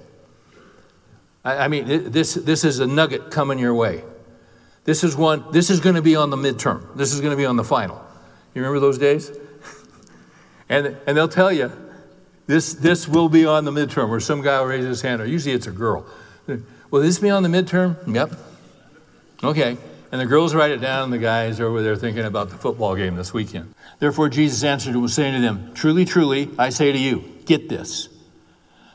[1.47, 4.03] I, I mean, this this is a nugget coming your way.
[4.84, 5.44] This is one.
[5.53, 6.94] This is going to be on the midterm.
[6.97, 8.05] This is going to be on the final.
[8.53, 9.30] You remember those days?
[10.68, 11.70] and and they'll tell you
[12.47, 15.26] this this will be on the midterm, or some guy will raise his hand, or
[15.26, 16.05] usually it's a girl.
[16.90, 17.97] Will this be on the midterm?
[18.12, 18.32] Yep.
[19.42, 19.76] Okay.
[20.12, 22.57] And the girls write it down, and the guys are over there thinking about the
[22.57, 23.74] football game this weekend.
[23.99, 27.68] Therefore, Jesus answered and was saying to them, Truly, truly, I say to you, get
[27.68, 28.09] this.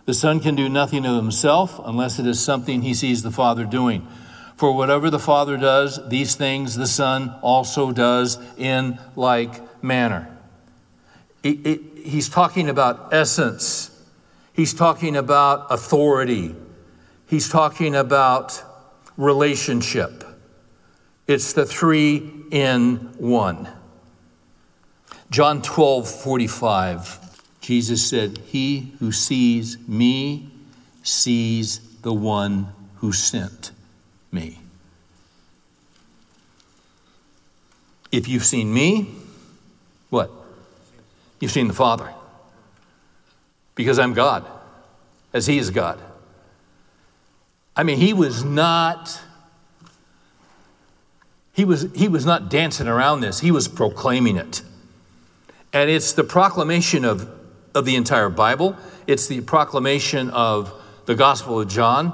[0.05, 3.65] The Son can do nothing of himself unless it is something he sees the Father
[3.65, 4.07] doing.
[4.55, 10.27] For whatever the Father does, these things the Son also does in like manner.
[11.43, 13.89] It, it, he's talking about essence,
[14.53, 16.55] he's talking about authority,
[17.27, 18.61] he's talking about
[19.17, 20.23] relationship.
[21.27, 23.69] It's the three in one.
[25.29, 27.30] John 12, 45.
[27.71, 30.49] Jesus said, He who sees me
[31.03, 32.67] sees the one
[32.97, 33.71] who sent
[34.29, 34.59] me.
[38.11, 39.15] If you've seen me,
[40.09, 40.29] what?
[41.39, 42.13] You've seen the Father.
[43.75, 44.45] Because I'm God,
[45.31, 45.97] as He is God.
[47.73, 49.17] I mean, He was not.
[51.53, 54.61] He was, he was not dancing around this, he was proclaiming it.
[55.71, 57.37] And it's the proclamation of,
[57.73, 58.75] of the entire Bible,
[59.07, 60.73] it's the proclamation of
[61.05, 62.13] the Gospel of John.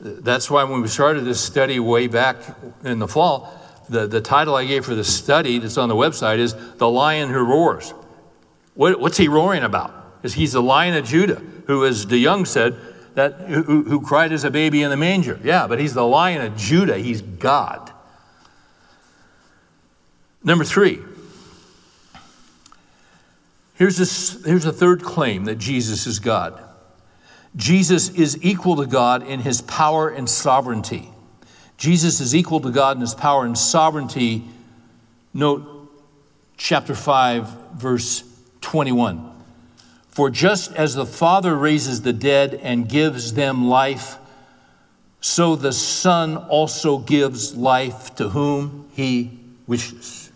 [0.00, 2.36] That's why when we started this study way back
[2.84, 3.52] in the fall,
[3.88, 7.30] the, the title I gave for the study that's on the website is The Lion
[7.30, 7.94] Who Roars.
[8.74, 9.94] What, what's he roaring about?
[10.22, 12.76] Is he's the Lion of Judah, who, as DeYoung said,
[13.14, 15.40] that, who, who cried as a baby in the manger.
[15.42, 16.98] Yeah, but he's the Lion of Judah.
[16.98, 17.90] He's God.
[20.44, 21.00] Number three,
[23.76, 26.62] Here's, this, here's a third claim that Jesus is God
[27.54, 31.08] Jesus is equal to God in his power and sovereignty.
[31.78, 34.44] Jesus is equal to God in his power and sovereignty.
[35.32, 35.90] Note
[36.58, 38.24] chapter 5, verse
[38.60, 39.32] 21.
[40.08, 44.16] For just as the Father raises the dead and gives them life,
[45.22, 50.30] so the Son also gives life to whom he wishes.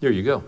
[0.00, 0.44] There you go.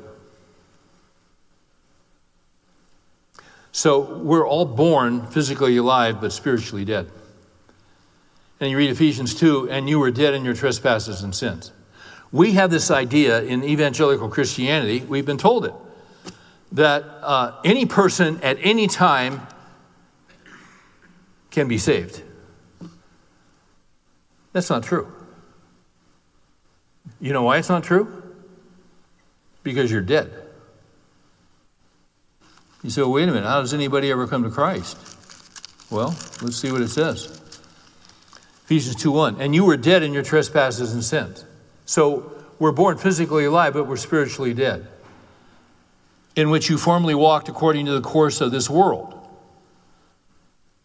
[3.73, 7.11] So we're all born physically alive, but spiritually dead.
[8.61, 11.73] And you read Ephesians 2, and you were dead in your trespasses and sins.
[12.31, 15.75] We have this idea in evangelical Christianity, we've been told it,
[16.73, 19.41] that uh, any person at any time
[21.51, 22.23] can be saved.
[24.53, 25.11] That's not true.
[27.21, 28.23] You know why it's not true?
[29.63, 30.42] Because you're dead.
[32.83, 34.97] You say, well, wait a minute, how does anybody ever come to Christ?
[35.91, 37.41] Well, let's see what it says.
[38.65, 39.41] Ephesians 2 1.
[39.41, 41.45] And you were dead in your trespasses and sins.
[41.85, 44.89] So we're born physically alive, but we're spiritually dead.
[46.35, 49.15] In which you formerly walked according to the course of this world,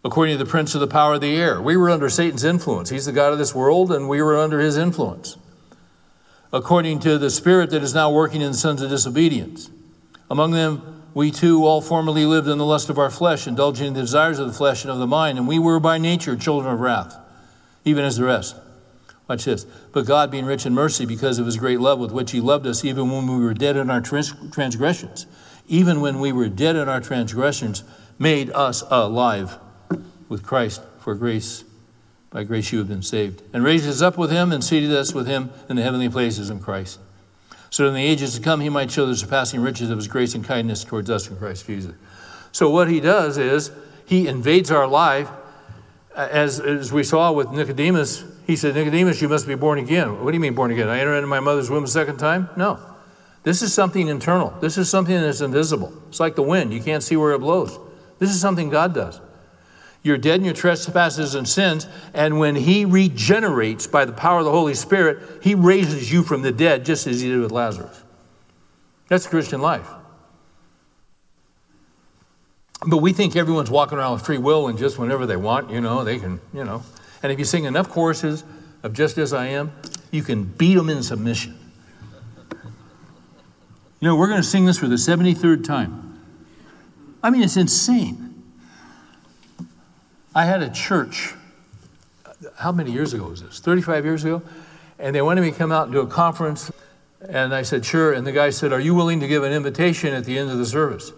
[0.04, 1.62] according to the prince of the power of the air.
[1.62, 2.90] We were under Satan's influence.
[2.90, 5.38] He's the God of this world, and we were under his influence.
[6.52, 9.70] According to the spirit that is now working in the sons of disobedience.
[10.30, 13.94] Among them, we too all formerly lived in the lust of our flesh, indulging in
[13.96, 16.72] the desires of the flesh and of the mind, and we were by nature children
[16.72, 17.18] of wrath,
[17.86, 18.56] even as the rest.
[19.28, 19.66] Watch this.
[19.94, 22.68] But God, being rich in mercy because of his great love with which he loved
[22.68, 25.26] us, even when we were dead in our trans- transgressions,
[25.68, 27.84] even when we were dead in our transgressions,
[28.20, 29.58] made us alive
[30.30, 31.64] with Christ for grace.
[32.30, 33.42] By grace you have been saved.
[33.54, 36.52] And raised us up with him and seated us with him in the heavenly places
[36.52, 37.00] in Christ
[37.70, 40.08] so that in the ages to come he might show the surpassing riches of his
[40.08, 41.94] grace and kindness towards us in Christ Jesus.
[42.52, 43.72] So, what he does is
[44.06, 45.30] he invades our life.
[46.16, 50.24] As, as we saw with Nicodemus, he said, Nicodemus, you must be born again.
[50.24, 50.88] What do you mean born again?
[50.88, 52.50] I enter into my mother's womb a second time?
[52.58, 52.80] No.
[53.44, 54.50] This is something internal.
[54.60, 55.94] This is something that's invisible.
[56.10, 56.74] It's like the wind.
[56.74, 57.78] You can't see where it blows.
[58.18, 59.22] This is something God does.
[60.08, 61.86] You're dead in your trespasses and sins.
[62.14, 66.42] And when He regenerates by the power of the Holy Spirit, He raises you from
[66.42, 68.04] the dead, just as He did with Lazarus.
[69.10, 69.88] That's Christian life.
[72.86, 75.82] But we think everyone's walking around with free will and just whenever they want, you
[75.82, 76.84] know, they can, you know.
[77.22, 78.46] And if you sing enough choruses
[78.84, 79.74] of Just As I Am,
[80.12, 81.58] you can beat them in submission.
[84.00, 86.22] You know, we're going to sing this for the 73rd time.
[87.22, 88.27] I mean, it's insane.
[90.38, 91.34] I had a church,
[92.58, 93.60] how many years ago was this?
[93.60, 94.44] 35 years ago?
[95.00, 96.72] And they wanted me to come out and do a conference
[97.28, 98.14] And I said, Sure.
[98.14, 100.60] And the guy said, Are you willing to give an invitation at the end of
[100.60, 101.12] the service?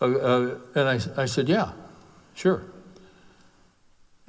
[0.00, 1.72] Uh, uh, and I, I said, Yeah,
[2.34, 2.62] sure.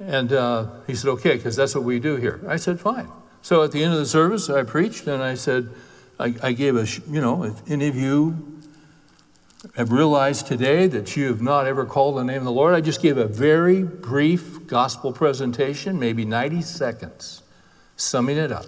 [0.00, 2.40] And uh, he said, Okay, because that's what we do here.
[2.48, 3.08] I said, Fine.
[3.42, 5.68] So at the end of the service, I preached and I said,
[6.18, 8.55] I, I gave a, you know, if any of you
[9.74, 12.80] have realized today that you have not ever called the name of the Lord, I
[12.80, 17.42] just gave a very brief gospel presentation, maybe 90 seconds,
[17.96, 18.66] summing it up.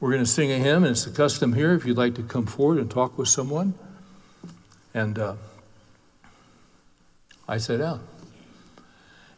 [0.00, 2.22] We're going to sing a hymn, and it's the custom here if you'd like to
[2.22, 3.74] come forward and talk with someone.
[4.94, 5.34] And uh,
[7.48, 8.00] I sat down.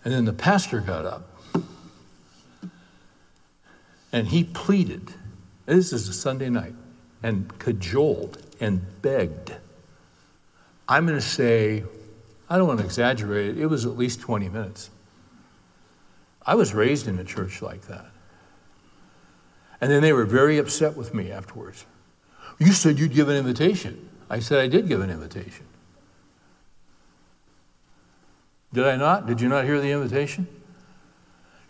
[0.05, 1.31] And then the pastor got up
[4.13, 5.13] and he pleaded.
[5.67, 6.75] This is a Sunday night
[7.23, 9.55] and cajoled and begged.
[10.89, 11.83] I'm going to say,
[12.49, 14.91] I don't want to exaggerate it, it was at least 20 minutes.
[16.45, 18.07] I was raised in a church like that.
[19.81, 21.87] And then they were very upset with me afterwards.
[22.59, 24.09] You said you'd give an invitation.
[24.29, 25.65] I said I did give an invitation.
[28.73, 29.27] Did I not?
[29.27, 30.47] Did you not hear the invitation?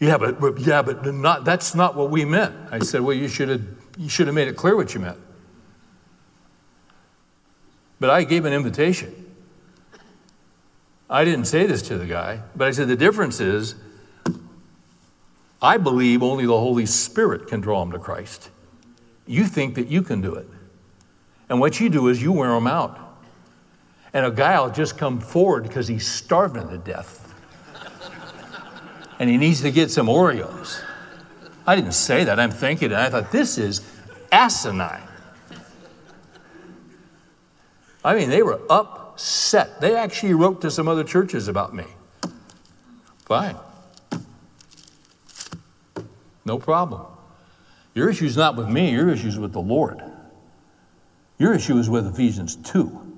[0.01, 2.55] Yeah, but yeah, but not, that's not what we meant.
[2.70, 3.62] I said, well, you should have
[3.99, 5.18] you should have made it clear what you meant.
[8.01, 9.27] But I gave an invitation.
[11.09, 13.75] I didn't say this to the guy, but I said the difference is
[15.63, 18.51] I believe only the Holy Spirit can draw him to Christ.
[19.27, 20.49] You think that you can do it.
[21.51, 22.99] And what you do is you wear them out.
[24.15, 27.35] And a guy will just come forward because he's starving to death.
[29.19, 30.81] and he needs to get some Oreos.
[31.67, 32.41] I didn't say that.
[32.41, 32.97] I'm thinking it.
[32.97, 33.83] I thought, this is
[34.33, 35.03] asinine.
[38.05, 39.81] I mean, they were upset.
[39.81, 41.85] They actually wrote to some other churches about me.
[43.27, 43.57] Fine.
[46.45, 47.07] No problem.
[47.95, 50.03] Your issue is not with me, your issue is with the Lord.
[51.39, 53.11] Your issue is with Ephesians 2.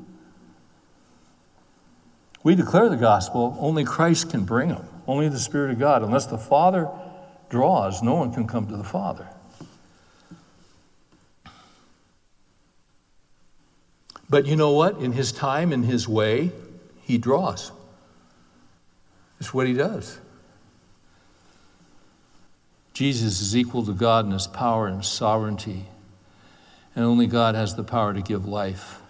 [2.45, 6.03] We declare the gospel, only Christ can bring them, only the Spirit of God.
[6.03, 6.89] Unless the Father
[7.51, 9.28] draws, no one can come to the Father.
[14.33, 14.97] But you know what?
[14.97, 16.53] In his time, in his way,
[17.03, 17.70] he draws.
[19.39, 20.18] It's what he does.
[22.95, 25.85] Jesus is equal to God in his power and sovereignty,
[26.97, 29.03] and only God has the power to give life.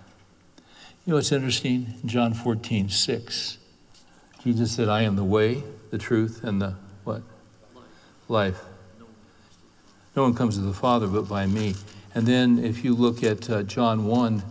[1.06, 1.94] You know what's interesting?
[2.02, 3.58] In John 14, 6,
[4.42, 5.62] Jesus said, I am the way,
[5.92, 7.22] the truth, and the what?
[8.26, 8.60] Life.
[10.16, 11.76] No one comes to the Father but by me.
[12.12, 14.42] And then if you look at uh, John 1,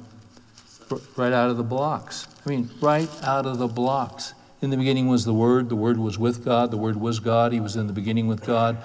[1.16, 2.28] right out of the blocks.
[2.46, 4.34] I mean, right out of the blocks.
[4.62, 7.52] In the beginning was the Word, the Word was with God, the Word was God,
[7.52, 8.78] He was in the beginning with God.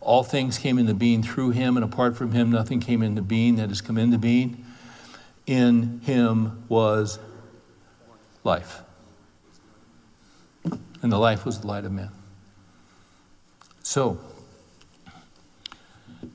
[0.00, 3.56] All things came into being through Him, and apart from Him, nothing came into being
[3.56, 4.64] that has come into being.
[5.46, 7.18] In Him was
[8.44, 8.80] life.
[11.02, 12.10] And the life was the light of men.
[13.82, 14.18] So,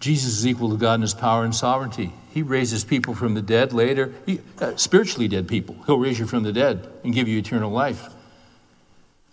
[0.06, 2.14] Jesus is equal to God in his power and sovereignty.
[2.30, 5.76] He raises people from the dead later, he, uh, spiritually dead people.
[5.88, 8.14] He'll raise you from the dead and give you eternal life.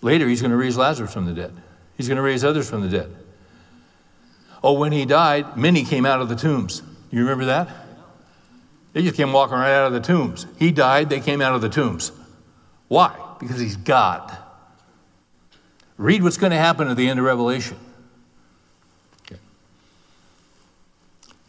[0.01, 1.53] Later, he's going to raise Lazarus from the dead.
[1.99, 3.15] He's going to raise others from the dead.
[4.65, 6.81] Oh, when he died, many came out of the tombs.
[7.11, 7.69] You remember that?
[8.95, 10.47] They just came walking right out of the tombs.
[10.59, 12.13] He died, they came out of the tombs.
[12.89, 13.15] Why?
[13.39, 14.35] Because he's God.
[15.99, 17.77] Read what's going to happen at the end of Revelation.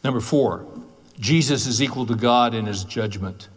[0.04, 0.66] Number four,
[1.20, 3.48] Jesus is equal to God in his judgment.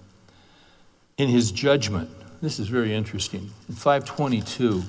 [1.19, 3.51] In his judgment, this is very interesting.
[3.69, 4.83] In 522,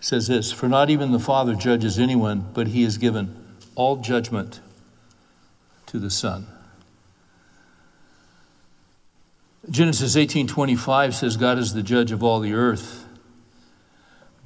[0.00, 3.34] says this For not even the Father judges anyone, but he has given
[3.74, 4.60] all judgment
[5.86, 6.46] to the Son.
[9.70, 13.04] Genesis 18:25 says God is the judge of all the earth.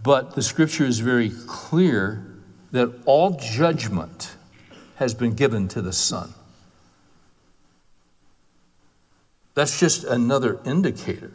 [0.03, 2.27] But the scripture is very clear
[2.73, 4.35] that all judgment
[5.03, 6.33] has been given to the Son.
[9.55, 11.33] That's just another indicator.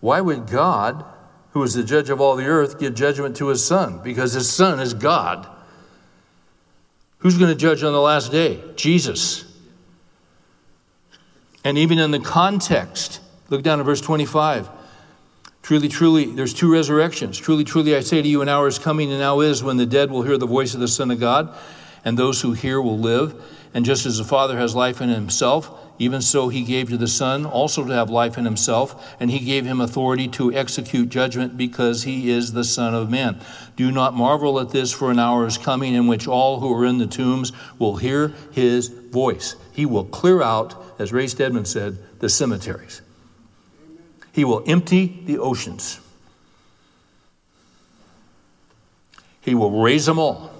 [0.00, 1.04] Why would God,
[1.50, 4.00] who is the judge of all the earth, give judgment to his Son?
[4.04, 5.48] Because his Son is God.
[7.18, 8.62] Who's going to judge on the last day?
[8.76, 9.50] Jesus.
[11.64, 14.68] And even in the context, look down at verse 25.
[15.62, 17.38] Truly, truly, there's two resurrections.
[17.38, 19.86] Truly, truly, I say to you, an hour is coming and now is when the
[19.86, 21.56] dead will hear the voice of the Son of God
[22.04, 23.42] and those who hear will live.
[23.74, 27.08] And just as the Father has life in himself, even so he gave to the
[27.08, 31.56] Son also to have life in himself, and he gave him authority to execute judgment
[31.56, 33.40] because he is the Son of Man.
[33.76, 36.84] Do not marvel at this, for an hour is coming in which all who are
[36.84, 39.56] in the tombs will hear his voice.
[39.72, 43.02] He will clear out, as Ray Stedman said, the cemeteries.
[44.32, 46.00] He will empty the oceans.
[49.42, 50.50] He will raise them all.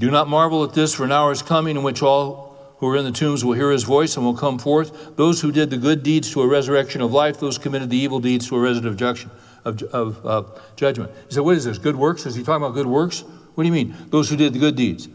[0.00, 2.96] Do not marvel at this, for an hour is coming in which all who are
[2.96, 5.14] in the tombs will hear his voice and will come forth.
[5.16, 8.18] Those who did the good deeds to a resurrection of life, those committed the evil
[8.18, 9.30] deeds to a resurrection
[9.66, 11.12] of, of, of judgment.
[11.28, 11.76] He said, What is this?
[11.76, 12.24] Good works?
[12.24, 13.24] Is he talking about good works?
[13.54, 13.94] What do you mean?
[14.08, 15.06] Those who did the good deeds.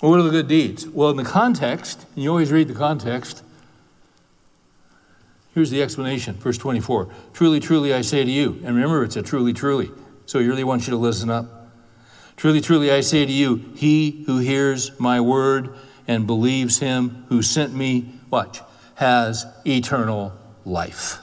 [0.00, 0.86] Well, what are the good deeds?
[0.86, 3.42] Well, in the context, and you always read the context,
[5.52, 7.10] here's the explanation, verse 24.
[7.34, 9.90] Truly, truly, I say to you, and remember, it's a truly, truly.
[10.24, 11.55] So he really wants you to listen up.
[12.36, 15.74] Truly, truly, I say to you, he who hears my word
[16.06, 18.60] and believes him who sent me, watch,
[18.94, 20.32] has eternal
[20.64, 21.18] life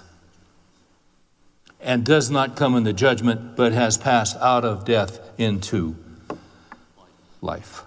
[1.83, 5.95] and does not come into judgment, but has passed out of death into
[7.41, 7.83] life.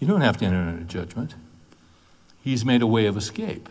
[0.00, 1.34] You don't have to enter into judgment.
[2.42, 3.68] He's made a way of escape.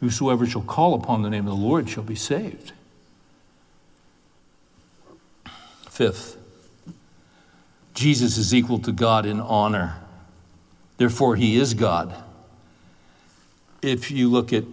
[0.00, 2.72] Whosoever shall call upon the name of the Lord shall be saved.
[6.00, 6.38] Fifth,
[7.92, 9.96] Jesus is equal to God in honor.
[10.96, 12.14] Therefore, he is God.
[13.82, 14.64] If you look at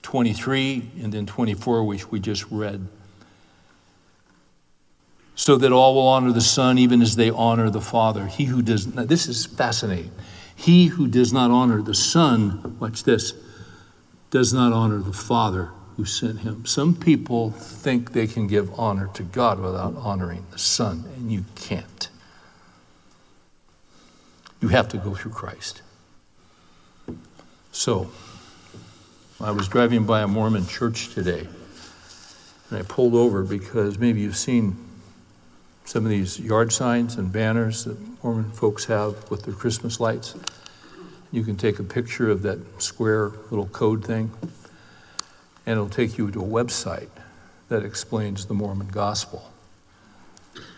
[0.00, 2.88] 23 and then 24, which we just read,
[5.34, 8.24] so that all will honor the Son even as they honor the Father.
[8.24, 10.12] He who does not, this is fascinating.
[10.56, 13.34] He who does not honor the Son, watch this,
[14.30, 16.64] does not honor the Father who sent him.
[16.64, 21.44] Some people think they can give honor to God without honoring the Son, and you
[21.54, 22.08] can't.
[24.60, 25.82] You have to go through Christ.
[27.72, 28.10] So,
[29.40, 31.46] I was driving by a Mormon church today,
[32.70, 34.76] and I pulled over because maybe you've seen
[35.84, 40.36] some of these yard signs and banners that Mormon folks have with their Christmas lights.
[41.32, 44.30] You can take a picture of that square little code thing
[45.66, 47.08] and it'll take you to a website
[47.68, 49.50] that explains the Mormon gospel.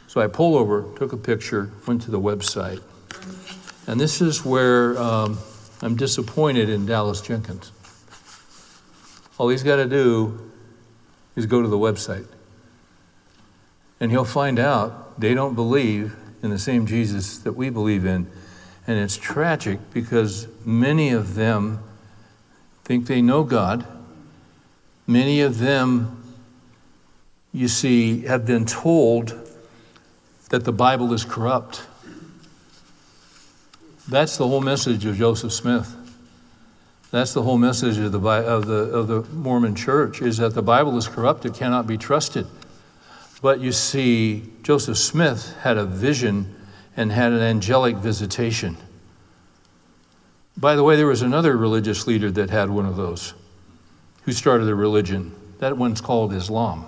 [0.06, 2.82] So I pulled over, took a picture, went to the website,
[3.86, 5.38] and this is where um,
[5.82, 7.72] I'm disappointed in Dallas Jenkins.
[9.38, 10.50] All he's got to do
[11.34, 12.26] is go to the website,
[13.98, 18.30] and he'll find out they don't believe in the same Jesus that we believe in.
[18.86, 21.82] And it's tragic because many of them
[22.84, 23.86] think they know God
[25.06, 26.22] Many of them,
[27.52, 29.38] you see, have been told
[30.48, 31.86] that the Bible is corrupt.
[34.08, 35.94] That's the whole message of Joseph Smith.
[37.10, 40.62] That's the whole message of the, of, the, of the Mormon church is that the
[40.62, 42.46] Bible is corrupt, it cannot be trusted.
[43.40, 46.54] But you see, Joseph Smith had a vision
[46.96, 48.76] and had an angelic visitation.
[50.56, 53.34] By the way, there was another religious leader that had one of those
[54.24, 55.34] who started a religion.
[55.58, 56.86] That one's called Islam.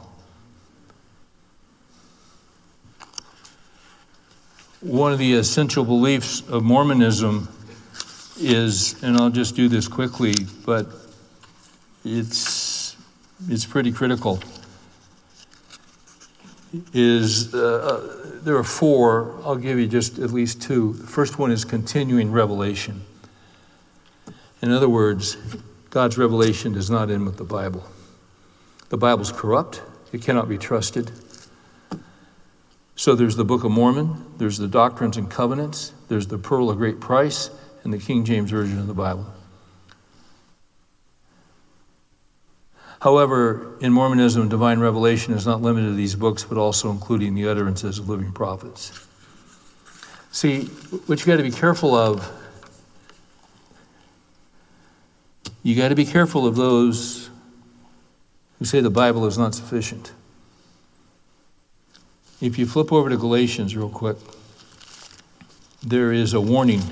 [4.80, 7.48] One of the essential beliefs of Mormonism
[8.38, 10.34] is, and I'll just do this quickly,
[10.64, 10.86] but
[12.04, 12.96] it's,
[13.48, 14.40] it's pretty critical,
[16.92, 19.40] is uh, uh there are four.
[19.44, 20.92] I'll give you just at least two.
[20.92, 23.04] The first one is continuing revelation.
[24.62, 25.36] In other words,
[25.96, 27.82] God's revelation does not end with the Bible.
[28.90, 29.80] The Bible's corrupt,
[30.12, 31.10] it cannot be trusted.
[32.96, 36.76] So there's the Book of Mormon, there's the Doctrines and Covenants, there's the Pearl of
[36.76, 37.48] Great Price,
[37.82, 39.24] and the King James Version of the Bible.
[43.00, 47.48] However, in Mormonism, divine revelation is not limited to these books, but also including the
[47.48, 48.92] utterances of living prophets.
[50.30, 50.66] See,
[51.06, 52.30] what you got to be careful of
[55.66, 57.28] You got to be careful of those
[58.60, 60.12] who say the Bible is not sufficient.
[62.40, 64.16] If you flip over to Galatians real quick,
[65.82, 66.82] there is a warning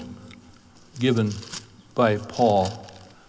[0.99, 1.31] given
[1.95, 2.85] by Paul.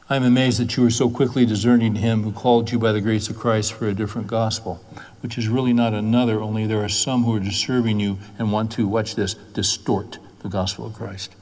[0.09, 3.29] I'm amazed that you are so quickly discerning him who called you by the grace
[3.29, 4.83] of Christ for a different gospel,
[5.21, 8.71] which is really not another, only there are some who are disturbing you and want
[8.71, 11.35] to, watch this, distort the gospel of Christ.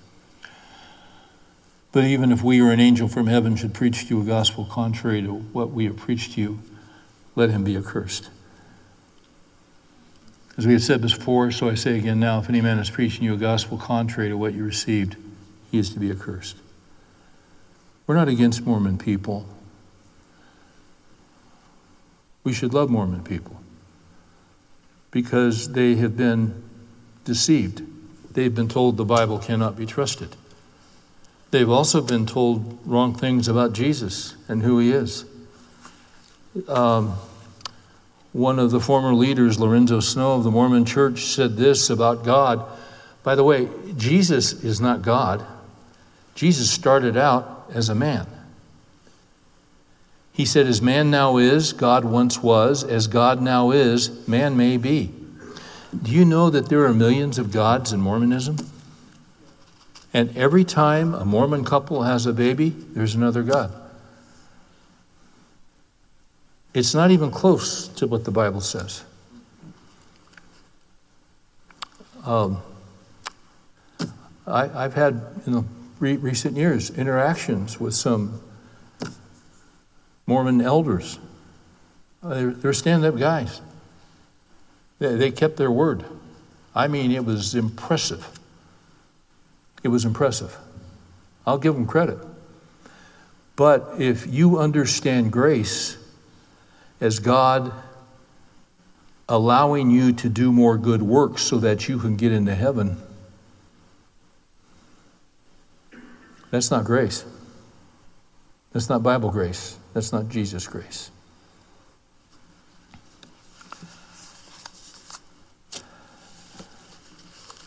[1.94, 4.66] But even if we or an angel from heaven should preach to you a gospel
[4.66, 6.60] contrary to what we have preached to you,
[7.36, 8.30] let him be accursed.
[10.58, 13.24] As we have said before, so I say again now if any man is preaching
[13.24, 15.16] you a gospel contrary to what you received,
[15.72, 16.58] he is to be accursed.
[18.08, 19.48] We're not against Mormon people.
[22.44, 23.62] We should love Mormon people
[25.12, 26.64] because they have been
[27.24, 27.84] deceived.
[28.34, 30.36] They've been told the Bible cannot be trusted.
[31.54, 35.24] They've also been told wrong things about Jesus and who he is.
[36.68, 37.14] Um,
[38.32, 42.66] one of the former leaders, Lorenzo Snow of the Mormon Church, said this about God.
[43.22, 45.46] By the way, Jesus is not God.
[46.34, 48.26] Jesus started out as a man.
[50.32, 52.84] He said, As man now is, God once was.
[52.84, 55.14] As God now is, man may be.
[56.02, 58.58] Do you know that there are millions of gods in Mormonism?
[60.14, 63.74] And every time a Mormon couple has a baby, there's another God.
[66.74, 69.04] It's not even close to what the Bible says.
[72.26, 72.62] Um,
[74.48, 75.64] I, have had in the
[76.00, 78.42] re- recent years interactions with some
[80.26, 81.20] Mormon elders.
[82.22, 83.62] Uh, they're, they're stand up guys.
[85.00, 86.06] They, they kept their word.
[86.76, 88.28] I mean, it was impressive.
[89.84, 90.58] It was impressive.
[91.46, 92.18] I'll give them credit.
[93.56, 95.98] But if you understand grace,
[97.04, 97.72] as God
[99.28, 102.98] allowing you to do more good works so that you can get into heaven.
[106.52, 107.26] That's not grace.
[108.72, 109.78] That's not Bible grace.
[109.94, 111.12] That's not Jesus grace.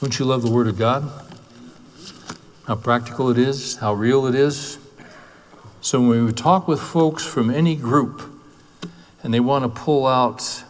[0.00, 1.10] Don't you love the Word of God?
[2.66, 4.78] How practical it is, how real it is.
[5.80, 8.22] So when we talk with folks from any group,
[9.22, 10.64] and they want to pull out,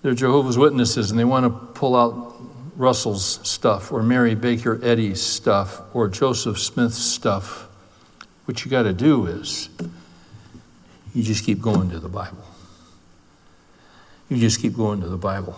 [0.00, 2.34] they're Jehovah's Witnesses, and they want to pull out
[2.76, 7.68] Russell's stuff or Mary Baker Eddy's stuff or Joseph Smith's stuff.
[8.46, 9.68] What you got to do is
[11.14, 12.44] you just keep going to the Bible.
[14.28, 15.56] You just keep going to the Bible.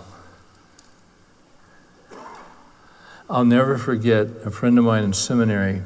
[3.28, 5.82] I'll never forget a friend of mine in seminary.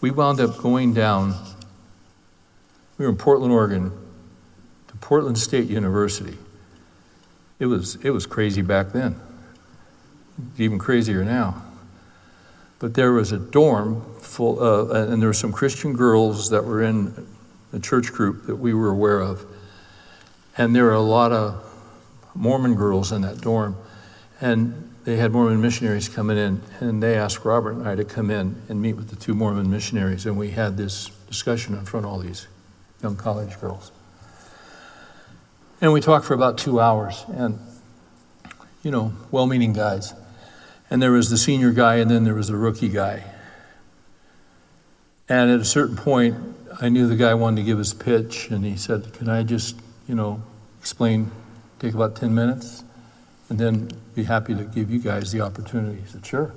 [0.00, 1.34] We wound up going down
[2.98, 3.92] we were in Portland, Oregon,
[4.88, 6.36] to Portland State University.
[7.58, 9.20] It was, it was crazy back then,
[10.56, 11.62] even crazier now.
[12.78, 17.26] But there was a dorm full, and there were some Christian girls that were in
[17.72, 19.44] a church group that we were aware of.
[20.56, 21.62] And there were a lot of
[22.34, 23.76] Mormon girls in that dorm.
[24.40, 28.28] And they had Mormon missionaries coming in, and they asked Robert and I to come
[28.28, 30.26] in and meet with the two Mormon missionaries.
[30.26, 32.48] And we had this discussion in front of all these
[33.04, 33.92] young college girls.
[35.80, 37.56] And we talked for about two hours, and,
[38.82, 40.12] you know, well meaning guys.
[40.90, 43.22] And there was the senior guy, and then there was the rookie guy.
[45.28, 46.34] And at a certain point,
[46.80, 49.76] I knew the guy wanted to give his pitch, and he said, Can I just,
[50.08, 50.42] you know,
[50.80, 51.30] explain,
[51.78, 52.82] take about 10 minutes,
[53.48, 56.00] and then be happy to give you guys the opportunity?
[56.00, 56.52] He said, Sure.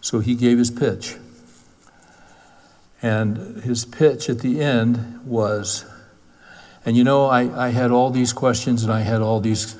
[0.00, 1.16] So he gave his pitch.
[3.00, 5.84] And his pitch at the end was,
[6.86, 9.76] and you know, I, I had all these questions and I had all these,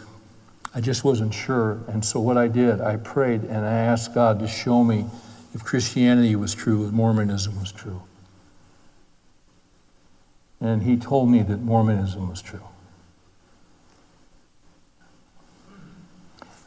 [0.74, 1.78] I just wasn't sure.
[1.88, 5.06] And so what I did, I prayed and I asked God to show me
[5.54, 8.02] if Christianity was true, if Mormonism was true.
[10.60, 12.64] And he told me that Mormonism was true.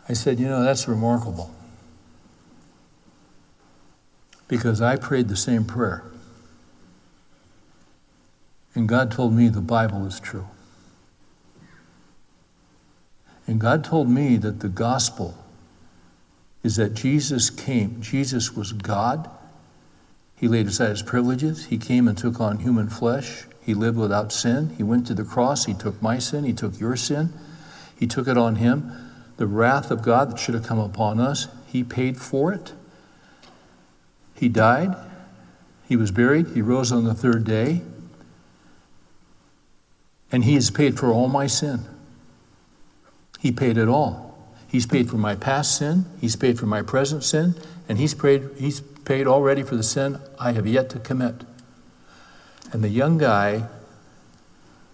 [0.10, 1.54] I said, You know, that's remarkable.
[4.48, 6.04] Because I prayed the same prayer.
[8.74, 10.48] And God told me the Bible is true.
[13.48, 15.36] And God told me that the gospel
[16.64, 18.02] is that Jesus came.
[18.02, 19.30] Jesus was God.
[20.36, 21.66] He laid aside his privileges.
[21.66, 23.46] He came and took on human flesh.
[23.62, 24.74] He lived without sin.
[24.78, 25.66] He went to the cross.
[25.66, 26.44] He took my sin.
[26.44, 27.34] He took your sin.
[27.98, 29.07] He took it on him.
[29.38, 32.74] The wrath of God that should have come upon us, he paid for it.
[34.36, 34.96] He died.
[35.88, 36.48] He was buried.
[36.48, 37.82] He rose on the third day.
[40.32, 41.86] And He has paid for all my sin.
[43.40, 44.28] He paid it all.
[44.68, 47.56] He's paid for my past sin, He's paid for my present sin,
[47.88, 51.36] and He's paid, he's paid already for the sin I have yet to commit.
[52.74, 53.68] And the young guy,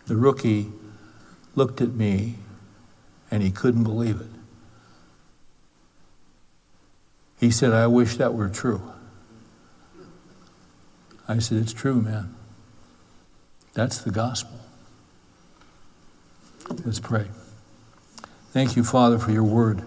[0.05, 0.71] the rookie,
[1.55, 2.35] looked at me
[3.31, 4.32] and he couldn't believe it.
[7.43, 8.81] He said, I wish that were true.
[11.27, 12.33] I said, It's true, man.
[13.73, 14.57] That's the gospel.
[16.85, 17.25] Let's pray.
[18.53, 19.81] Thank you, Father, for your word.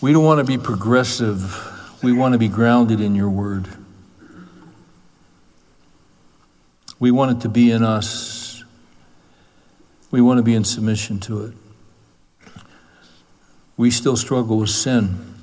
[0.00, 3.68] We don't want to be progressive, we want to be grounded in your word.
[6.98, 8.64] We want it to be in us.
[10.10, 11.54] We want to be in submission to it.
[13.76, 15.35] We still struggle with sin,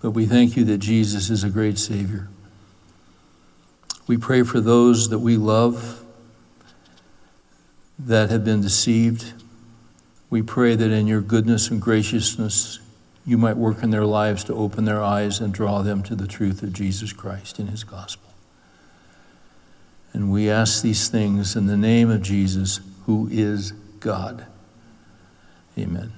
[0.00, 2.28] but we thank you that Jesus is a great Savior.
[4.06, 6.04] We pray for those that we love
[7.98, 9.32] that have been deceived.
[10.30, 12.80] We pray that in your goodness and graciousness,
[13.26, 16.26] you might work in their lives to open their eyes and draw them to the
[16.26, 18.30] truth of Jesus Christ and his gospel.
[20.12, 24.46] And we ask these things in the name of Jesus, who is God.
[25.78, 26.12] Amen.